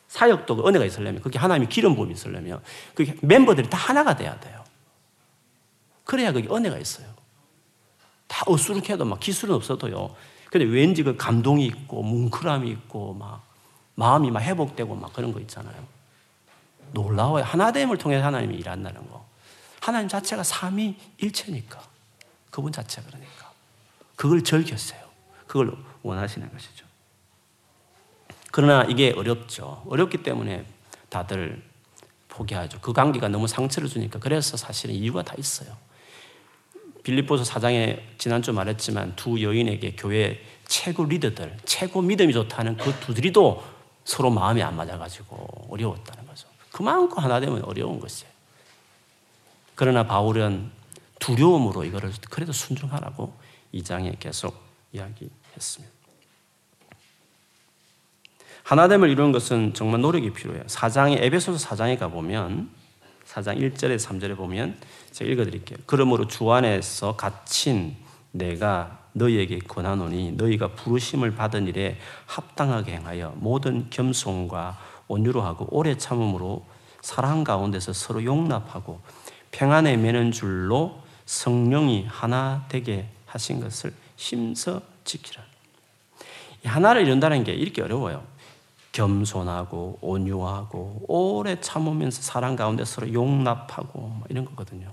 사역도 0.07 0.57
그 0.57 0.67
은혜가 0.67 0.85
있으려면 0.85 1.21
그게 1.21 1.39
하나님의 1.39 1.69
기름 1.69 1.95
부음이 1.95 2.13
있으려면 2.13 2.61
그 2.93 3.03
멤버들이 3.21 3.67
다 3.67 3.77
하나가 3.77 4.15
돼야 4.15 4.39
돼요. 4.39 4.63
그래야 6.03 6.31
그게 6.31 6.47
은혜가 6.47 6.77
있어요. 6.77 7.07
다 8.27 8.43
어수룩해도 8.45 9.05
막 9.05 9.19
기술은 9.19 9.55
없어도요. 9.55 10.15
근데 10.51 10.65
왠지 10.65 11.03
그 11.03 11.15
감동이 11.17 11.65
있고 11.65 12.01
뭉클함이 12.03 12.69
있고 12.69 13.13
막 13.13 13.43
마음이 13.95 14.31
막 14.31 14.41
회복되고 14.41 14.95
막 14.95 15.13
그런 15.13 15.33
거 15.33 15.39
있잖아요. 15.41 15.75
놀라워요. 16.91 17.43
하나됨을 17.43 17.97
통해 17.97 18.17
하나님이 18.17 18.55
일한다는 18.55 19.09
거. 19.09 19.25
하나님 19.81 20.07
자체가 20.07 20.43
삼위 20.43 20.97
일체니까. 21.17 21.81
그분 22.49 22.71
자체가 22.71 23.07
그러니까. 23.07 23.51
그걸 24.15 24.43
즐겼어요. 24.43 24.99
그걸 25.47 25.77
원하시는 26.03 26.51
것이죠. 26.51 26.85
그러나 28.51 28.83
이게 28.85 29.13
어렵죠. 29.15 29.83
어렵기 29.87 30.23
때문에 30.23 30.65
다들 31.09 31.61
포기하죠. 32.29 32.79
그 32.79 32.93
관계가 32.93 33.27
너무 33.27 33.47
상처를 33.47 33.89
주니까. 33.89 34.19
그래서 34.19 34.57
사실은 34.57 34.95
이유가 34.95 35.23
다 35.23 35.35
있어요. 35.37 35.75
빌립보서 37.05 37.43
4장에 37.43 37.99
지난주 38.17 38.51
말했지만 38.51 39.15
두 39.15 39.41
여인에게 39.41 39.95
교회 39.95 40.41
최고 40.67 41.05
리더들, 41.05 41.55
최고 41.63 42.01
믿음이 42.01 42.33
좋다는 42.33 42.77
그 42.77 42.91
두들이도 42.99 43.63
서로 44.03 44.31
마음이 44.31 44.61
안 44.63 44.75
맞아가지고 44.75 45.67
어려웠다는 45.69 46.27
거죠. 46.27 46.47
그만큼 46.71 47.23
하나 47.23 47.39
되면 47.39 47.63
어려운 47.63 47.99
것이에요. 47.99 48.33
그러나 49.75 50.07
바울은 50.07 50.71
두려움으로 51.19 51.83
이거를 51.83 52.11
그래도 52.31 52.51
순종하라고 52.51 53.33
2장에 53.75 54.17
계속 54.19 54.59
이야기했습니다. 54.91 55.93
하나됨을 58.63 59.09
이루는 59.11 59.31
것은 59.31 59.75
정말 59.75 60.01
노력이 60.01 60.33
필요해요. 60.33 60.63
4장에 60.63 61.21
에베소서 61.21 61.67
4장에 61.67 61.99
가 61.99 62.07
보면 62.07 62.71
4장 63.27 63.59
1절에 63.59 63.99
3절에 63.99 64.35
보면 64.35 64.79
제가 65.15 65.31
읽어 65.31 65.45
드릴게요. 65.45 65.79
그러므로 65.85 66.27
주 66.27 66.51
안에서 66.51 67.15
갇힌 67.15 67.95
내가 68.31 68.99
너희에게 69.13 69.59
권하노니 69.59 70.33
너희가 70.33 70.73
부르심을 70.73 71.35
받은 71.35 71.67
일에 71.67 71.97
합당하게 72.25 72.95
행하여 72.95 73.33
모든 73.37 73.89
겸손과 73.89 74.77
온유로 75.07 75.41
하고 75.41 75.67
오래 75.71 75.97
참음으로 75.97 76.65
사랑 77.01 77.45
가운데서 77.45 77.93
서로 77.93 78.25
용납하고 78.25 78.99
평안에 79.51 79.95
매는 79.95 80.33
줄로 80.33 81.01
성령이 81.25 82.07
하나 82.09 82.65
되게 82.67 83.07
하신 83.25 83.61
것을 83.61 83.93
힘써 84.17 84.81
지키라. 85.05 85.41
하나를 86.65 87.03
이룬다는 87.03 87.45
게 87.45 87.53
이렇게 87.53 87.81
어려워요. 87.81 88.21
겸손하고 88.91 89.99
온유하고 90.01 91.05
오래 91.07 91.61
참으면서 91.61 92.21
사랑 92.21 92.57
가운데 92.57 92.83
서로 92.83 93.13
용납하고 93.13 93.99
뭐 93.99 94.23
이런 94.27 94.43
거거든요. 94.43 94.91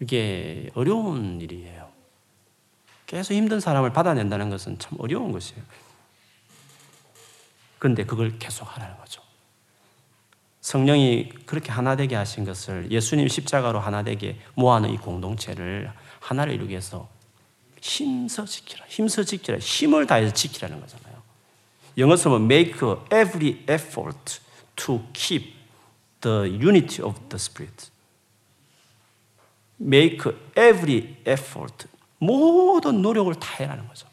이게 0.00 0.70
어려운 0.74 1.40
일이에요. 1.40 1.90
계속 3.06 3.34
힘든 3.34 3.60
사람을 3.60 3.92
받아낸다는 3.92 4.50
것은 4.50 4.78
참 4.78 4.98
어려운 4.98 5.32
것이에요. 5.32 5.62
그런데 7.78 8.04
그걸 8.04 8.38
계속 8.38 8.64
하라는 8.76 8.96
거죠. 8.98 9.22
성령이 10.60 11.28
그렇게 11.46 11.70
하나 11.70 11.94
되게 11.94 12.16
하신 12.16 12.44
것을 12.44 12.90
예수님 12.90 13.28
십자가로 13.28 13.78
하나 13.78 14.02
되게 14.02 14.40
모아놓은 14.54 14.92
이 14.92 14.96
공동체를 14.96 15.92
하나를 16.18 16.54
이루기 16.54 16.70
위해서 16.70 17.08
힘써 17.80 18.44
지키라. 18.44 18.84
힘써 18.88 19.22
지키라. 19.22 19.58
힘을 19.58 20.06
다해서 20.06 20.34
지키라는 20.34 20.80
거잖아요. 20.80 21.22
영어 21.98 22.16
쓰면 22.16 22.42
make 22.42 22.80
every 23.12 23.64
effort 23.70 24.40
to 24.74 25.00
keep 25.12 25.54
the 26.20 26.50
unity 26.60 27.00
of 27.00 27.16
the 27.28 27.36
spirit. 27.36 27.90
Make 29.80 30.32
every 30.56 31.16
effort. 31.26 31.88
모든 32.18 33.02
노력을 33.02 33.32
다 33.34 33.56
해라는 33.60 33.86
거죠. 33.88 34.08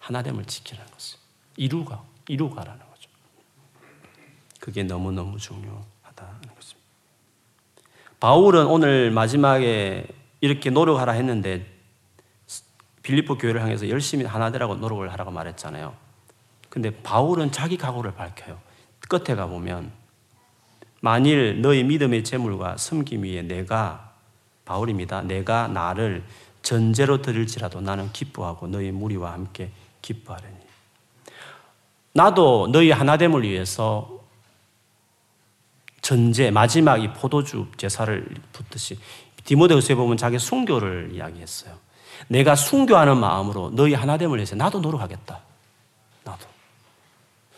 하나됨을 0.00 0.44
지키라는 0.44 0.90
것을. 0.92 1.18
이루가, 1.56 2.02
이루가라는 2.28 2.80
거죠. 2.90 3.10
그게 4.60 4.82
너무너무 4.82 5.38
중요하다는 5.38 6.40
것입니다. 6.54 6.84
바울은 8.20 8.66
오늘 8.66 9.10
마지막에 9.10 10.06
이렇게 10.40 10.70
노력하라 10.70 11.12
했는데 11.12 11.66
빌리포 13.02 13.36
교회를 13.36 13.62
향해서 13.62 13.88
열심히 13.90 14.24
하나 14.24 14.50
되라고 14.50 14.76
노력을 14.76 15.10
하라고 15.12 15.30
말했잖아요. 15.30 15.94
근데 16.70 16.90
바울은 16.90 17.52
자기 17.52 17.76
각오를 17.76 18.14
밝혀요. 18.14 18.58
끝에 19.08 19.36
가보면 19.36 19.92
만일 21.00 21.60
너희 21.60 21.84
믿음의 21.84 22.24
재물과 22.24 22.78
섬김 22.78 23.24
위에 23.24 23.42
내가 23.42 24.03
바울입니다. 24.64 25.22
내가 25.22 25.68
나를 25.68 26.22
전제로 26.62 27.20
드릴지라도 27.20 27.80
나는 27.80 28.10
기뻐하고 28.12 28.66
너희 28.66 28.90
무리와 28.90 29.32
함께 29.32 29.70
기뻐하려니. 30.02 30.56
나도 32.12 32.68
너희 32.72 32.90
하나됨을 32.90 33.42
위해서 33.42 34.10
전제 36.00 36.50
마지막 36.50 36.98
이 36.98 37.12
포도주 37.12 37.66
제사를 37.76 38.28
붓듯이 38.52 38.98
디모데후서에 39.44 39.96
보면 39.96 40.16
자기 40.16 40.38
순교를 40.38 41.10
이야기했어요. 41.12 41.74
내가 42.28 42.54
순교하는 42.54 43.18
마음으로 43.18 43.70
너희 43.74 43.94
하나됨을 43.94 44.38
위해서 44.38 44.54
나도 44.56 44.80
노력하겠다. 44.80 45.40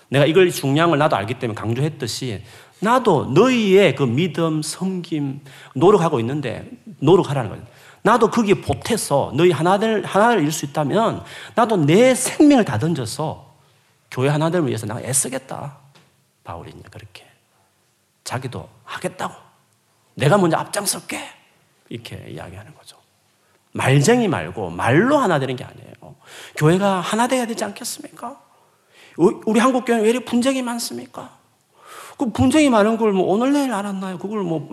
내가 0.08 0.26
이걸 0.26 0.50
중량을 0.50 0.98
나도 0.98 1.16
알기 1.16 1.34
때문에 1.38 1.58
강조했듯이 1.58 2.42
나도 2.80 3.26
너희의 3.32 3.94
그 3.94 4.02
믿음, 4.04 4.62
섬김, 4.62 5.40
노력하고 5.74 6.20
있는데 6.20 6.70
노력하라는 7.00 7.50
거예요. 7.50 7.64
나도 8.02 8.30
거기에 8.30 8.54
보태서 8.60 9.32
너희 9.34 9.50
하나를, 9.50 10.04
하나를 10.04 10.42
이룰 10.42 10.52
수 10.52 10.64
있다면 10.64 11.24
나도 11.54 11.76
내 11.76 12.14
생명을 12.14 12.64
다 12.64 12.78
던져서 12.78 13.56
교회 14.10 14.28
하나됨을 14.28 14.68
위해서 14.68 14.86
내가 14.86 15.00
애쓰겠다. 15.00 15.78
바울이 16.44 16.70
이 16.70 16.82
그렇게. 16.90 17.26
자기도 18.22 18.68
하겠다고. 18.84 19.34
내가 20.14 20.38
먼저 20.38 20.56
앞장설게. 20.56 21.20
이렇게 21.88 22.26
이야기하는 22.28 22.74
거죠. 22.74 22.96
말쟁이 23.72 24.28
말고 24.28 24.70
말로 24.70 25.18
하나 25.18 25.38
되는 25.38 25.56
게 25.56 25.64
아니에요. 25.64 26.14
교회가 26.56 27.00
하나 27.00 27.26
돼야 27.26 27.46
되지 27.46 27.64
않겠습니까? 27.64 28.40
우리 29.16 29.60
한국 29.60 29.84
교회는 29.84 30.04
왜 30.04 30.10
이렇게 30.10 30.24
분쟁이 30.24 30.62
많습니까? 30.62 31.30
그 32.18 32.30
분쟁이 32.30 32.70
많은 32.70 32.96
걸 32.96 33.12
뭐 33.12 33.26
오늘 33.32 33.52
내일 33.52 33.72
알았나요? 33.74 34.16
그걸 34.18 34.42
뭐 34.42 34.68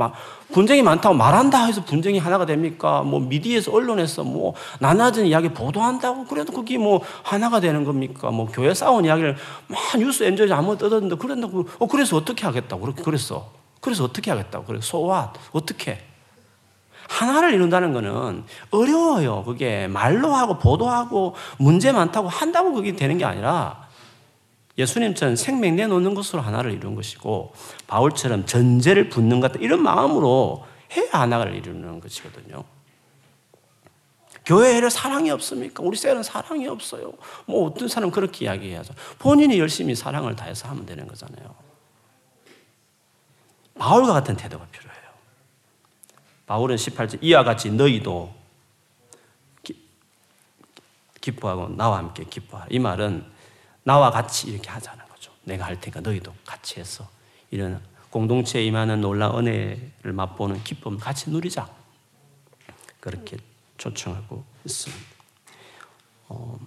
분쟁이 0.53 0.81
많다고 0.81 1.13
말한다 1.15 1.65
해서 1.65 1.83
분쟁이 1.83 2.17
하나가 2.17 2.45
됩니까? 2.45 3.01
뭐 3.03 3.19
미디어에서 3.19 3.71
언론에서 3.71 4.23
뭐 4.23 4.53
나눠진 4.79 5.25
이야기 5.25 5.49
보도한다고 5.49 6.25
그래도 6.25 6.53
그게 6.53 6.77
뭐 6.77 7.01
하나가 7.23 7.59
되는 7.59 7.83
겁니까? 7.83 8.31
뭐 8.31 8.47
교회 8.47 8.73
싸운 8.73 9.03
이야기를 9.03 9.35
막 9.67 9.79
뉴스 9.99 10.23
엔저지 10.23 10.53
아무 10.53 10.77
떠드는데 10.77 11.15
그런다고 11.17 11.67
어 11.79 11.87
그래서 11.87 12.15
어떻게 12.15 12.45
하겠다고 12.45 12.81
그렇게 12.81 13.03
그랬어. 13.03 13.51
그래서 13.81 14.05
어떻게 14.05 14.31
하겠다고 14.31 14.63
그래 14.63 14.79
소와 14.81 15.33
어떻게 15.51 15.99
하나를 17.09 17.53
이룬다는 17.53 17.91
것은 17.91 18.45
어려워요. 18.71 19.43
그게 19.43 19.87
말로 19.87 20.33
하고 20.33 20.57
보도하고 20.57 21.35
문제 21.57 21.91
많다고 21.91 22.29
한다고 22.29 22.71
그게 22.71 22.95
되는 22.95 23.17
게 23.17 23.25
아니라 23.25 23.82
예수님처럼 24.77 25.35
생명 25.35 25.75
내놓는 25.75 26.15
것으로 26.15 26.41
하나를 26.41 26.71
이루는 26.71 26.95
것이고 26.95 27.53
바울처럼 27.87 28.45
전제를 28.45 29.09
붙는 29.09 29.39
것 29.39 29.51
이런 29.59 29.83
마음으로 29.83 30.65
해야 30.95 31.09
하나를 31.11 31.55
이루는 31.55 31.99
것이거든요. 31.99 32.63
교회에 34.45 34.89
사랑이 34.89 35.29
없습니까? 35.31 35.83
우리 35.83 35.95
셀은 35.95 36.23
사랑이 36.23 36.67
없어요. 36.67 37.13
뭐 37.45 37.67
어떤 37.67 37.87
사람 37.87 38.11
그렇게 38.11 38.45
이야기해야죠. 38.45 38.93
본인이 39.19 39.57
열심히 39.57 39.95
사랑을 39.95 40.35
다해서 40.35 40.67
하면 40.69 40.85
되는 40.85 41.07
거잖아요. 41.07 41.55
바울과 43.75 44.13
같은 44.13 44.35
태도가 44.35 44.65
필요해요. 44.65 45.03
바울은 46.45 46.75
18절 46.75 47.19
이와 47.21 47.43
같이 47.43 47.71
너희도 47.71 48.33
기 51.21 51.31
뻐하고 51.31 51.69
나와 51.69 51.99
함께 51.99 52.25
기뻐하라. 52.25 52.67
이 52.69 52.79
말은 52.79 53.32
나와 53.83 54.11
같이 54.11 54.49
이렇게 54.49 54.69
하자는 54.69 55.05
거죠. 55.07 55.31
내가 55.43 55.65
할 55.65 55.79
테니까 55.79 56.01
너희도 56.01 56.33
같이 56.45 56.79
해서 56.79 57.07
이런 57.51 57.81
공동체에 58.09 58.63
임하는 58.63 59.01
놀라운 59.01 59.47
은혜를 59.47 60.13
맛보는 60.13 60.63
기쁨 60.63 60.97
같이 60.97 61.29
누리자. 61.29 61.67
그렇게 62.99 63.37
초청하고 63.77 64.43
있습니다. 64.65 65.03
어, 66.29 66.59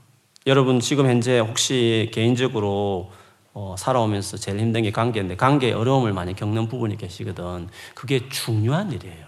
여러분 0.46 0.80
지금 0.80 1.06
현재 1.06 1.38
혹시 1.38 2.10
개인적으로 2.12 3.10
어, 3.54 3.74
살아오면서 3.78 4.36
제일 4.36 4.60
힘든 4.60 4.82
게 4.82 4.90
관계인데 4.90 5.36
관계에 5.36 5.72
어려움을 5.72 6.12
많이 6.12 6.34
겪는 6.34 6.68
부분이 6.68 6.98
계시거든. 6.98 7.70
그게 7.94 8.28
중요한 8.28 8.92
일이에요. 8.92 9.26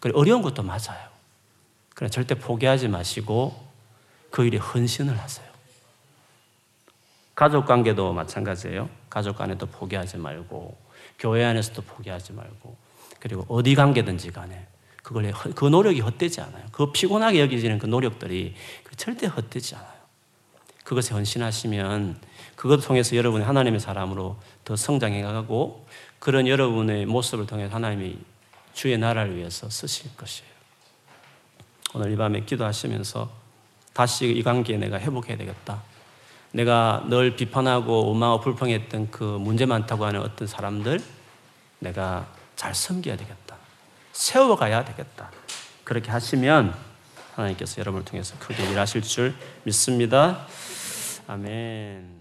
그래 0.00 0.12
어려운 0.16 0.42
것도 0.42 0.62
맞아요. 0.62 1.08
그래 1.94 2.08
절대 2.08 2.34
포기하지 2.34 2.88
마시고 2.88 3.54
그 4.30 4.44
일에 4.44 4.58
헌신을 4.58 5.16
하세요. 5.18 5.49
가족 7.40 7.64
관계도 7.64 8.12
마찬가지예요. 8.12 8.90
가족 9.08 9.38
간에도 9.38 9.64
포기하지 9.64 10.18
말고, 10.18 10.76
교회 11.18 11.42
안에서도 11.46 11.80
포기하지 11.80 12.34
말고, 12.34 12.76
그리고 13.18 13.46
어디 13.48 13.74
관계든지 13.74 14.30
간에 14.30 14.66
그걸 15.02 15.32
그 15.32 15.64
노력이 15.64 16.00
헛되지 16.00 16.42
않아요. 16.42 16.66
그 16.70 16.92
피곤하게 16.92 17.40
여기지는 17.40 17.78
그 17.78 17.86
노력들이 17.86 18.54
그 18.84 18.94
절대 18.94 19.26
헛되지 19.26 19.74
않아요. 19.74 20.00
그것에 20.84 21.14
헌신하시면 21.14 22.20
그것 22.56 22.86
통해서 22.86 23.16
여러분이 23.16 23.42
하나님의 23.42 23.80
사람으로 23.80 24.36
더 24.62 24.76
성장해 24.76 25.22
가고 25.22 25.86
그런 26.18 26.46
여러분의 26.46 27.06
모습을 27.06 27.46
통해 27.46 27.64
하나님이 27.64 28.18
주의 28.74 28.98
나라를 28.98 29.34
위해서 29.38 29.70
쓰실 29.70 30.14
것이에요. 30.14 30.50
오늘 31.94 32.12
이 32.12 32.16
밤에 32.16 32.40
기도하시면서 32.40 33.30
다시 33.94 34.30
이 34.30 34.42
관계에 34.42 34.76
내가 34.76 35.00
회복해야 35.00 35.38
되겠다. 35.38 35.88
내가 36.52 37.04
늘 37.08 37.36
비판하고 37.36 38.06
원망하고 38.08 38.40
불평했던 38.40 39.10
그 39.10 39.24
문제 39.24 39.66
많다고 39.66 40.04
하는 40.04 40.20
어떤 40.20 40.48
사람들 40.48 41.00
내가 41.78 42.26
잘 42.56 42.74
섬겨야 42.74 43.16
되겠다. 43.16 43.56
세워가야 44.12 44.84
되겠다. 44.84 45.30
그렇게 45.84 46.10
하시면 46.10 46.74
하나님께서 47.34 47.78
여러분을 47.78 48.04
통해서 48.04 48.36
크게 48.38 48.70
일하실 48.70 49.02
줄 49.02 49.34
믿습니다. 49.64 50.46
아멘. 51.26 52.19